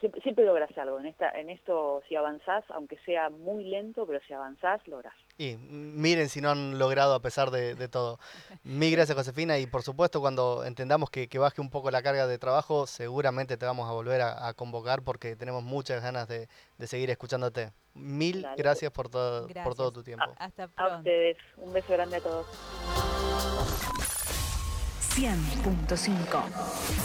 siempre, 0.00 0.20
siempre 0.22 0.44
logras 0.44 0.76
algo. 0.78 0.98
En, 0.98 1.06
esta, 1.06 1.30
en 1.30 1.50
esto, 1.50 2.02
si 2.08 2.16
avanzás, 2.16 2.64
aunque 2.70 2.98
sea 3.04 3.30
muy 3.30 3.64
lento, 3.64 4.06
pero 4.06 4.20
si 4.26 4.32
avanzás, 4.32 4.86
logras. 4.88 5.14
Y 5.38 5.56
miren 5.56 6.28
si 6.28 6.40
no 6.40 6.50
han 6.50 6.78
logrado 6.78 7.14
a 7.14 7.20
pesar 7.20 7.50
de, 7.50 7.74
de 7.74 7.88
todo. 7.88 8.18
Mil 8.64 8.90
gracias, 8.92 9.16
Josefina. 9.16 9.58
Y 9.58 9.66
por 9.66 9.82
supuesto, 9.82 10.20
cuando 10.20 10.64
entendamos 10.64 11.10
que, 11.10 11.28
que, 11.28 11.38
baje 11.38 11.60
un 11.60 11.70
poco 11.70 11.90
la 11.90 12.02
carga 12.02 12.26
de 12.26 12.38
trabajo, 12.38 12.86
seguramente 12.86 13.56
te 13.56 13.64
vamos 13.66 13.88
a 13.88 13.92
volver 13.92 14.20
a, 14.20 14.48
a 14.48 14.54
convocar 14.54 15.02
porque 15.02 15.36
tenemos 15.36 15.62
muchas 15.62 16.02
ganas 16.02 16.28
de, 16.28 16.48
de 16.78 16.86
seguir 16.86 17.10
escuchándote. 17.10 17.72
mil 17.94 18.42
Dale. 18.42 18.56
gracias 18.56 18.90
por 18.92 19.08
todo, 19.08 19.48
por 19.64 19.74
todo 19.74 19.92
tu 19.92 20.02
tiempo. 20.02 20.24
Hasta 20.38 20.64
A 20.64 20.68
pronto. 20.68 20.96
ustedes, 20.98 21.36
un 21.56 21.72
beso 21.72 21.92
grande 21.92 22.16
a 22.16 22.20
todos. 22.20 22.46
100.5 25.14 27.00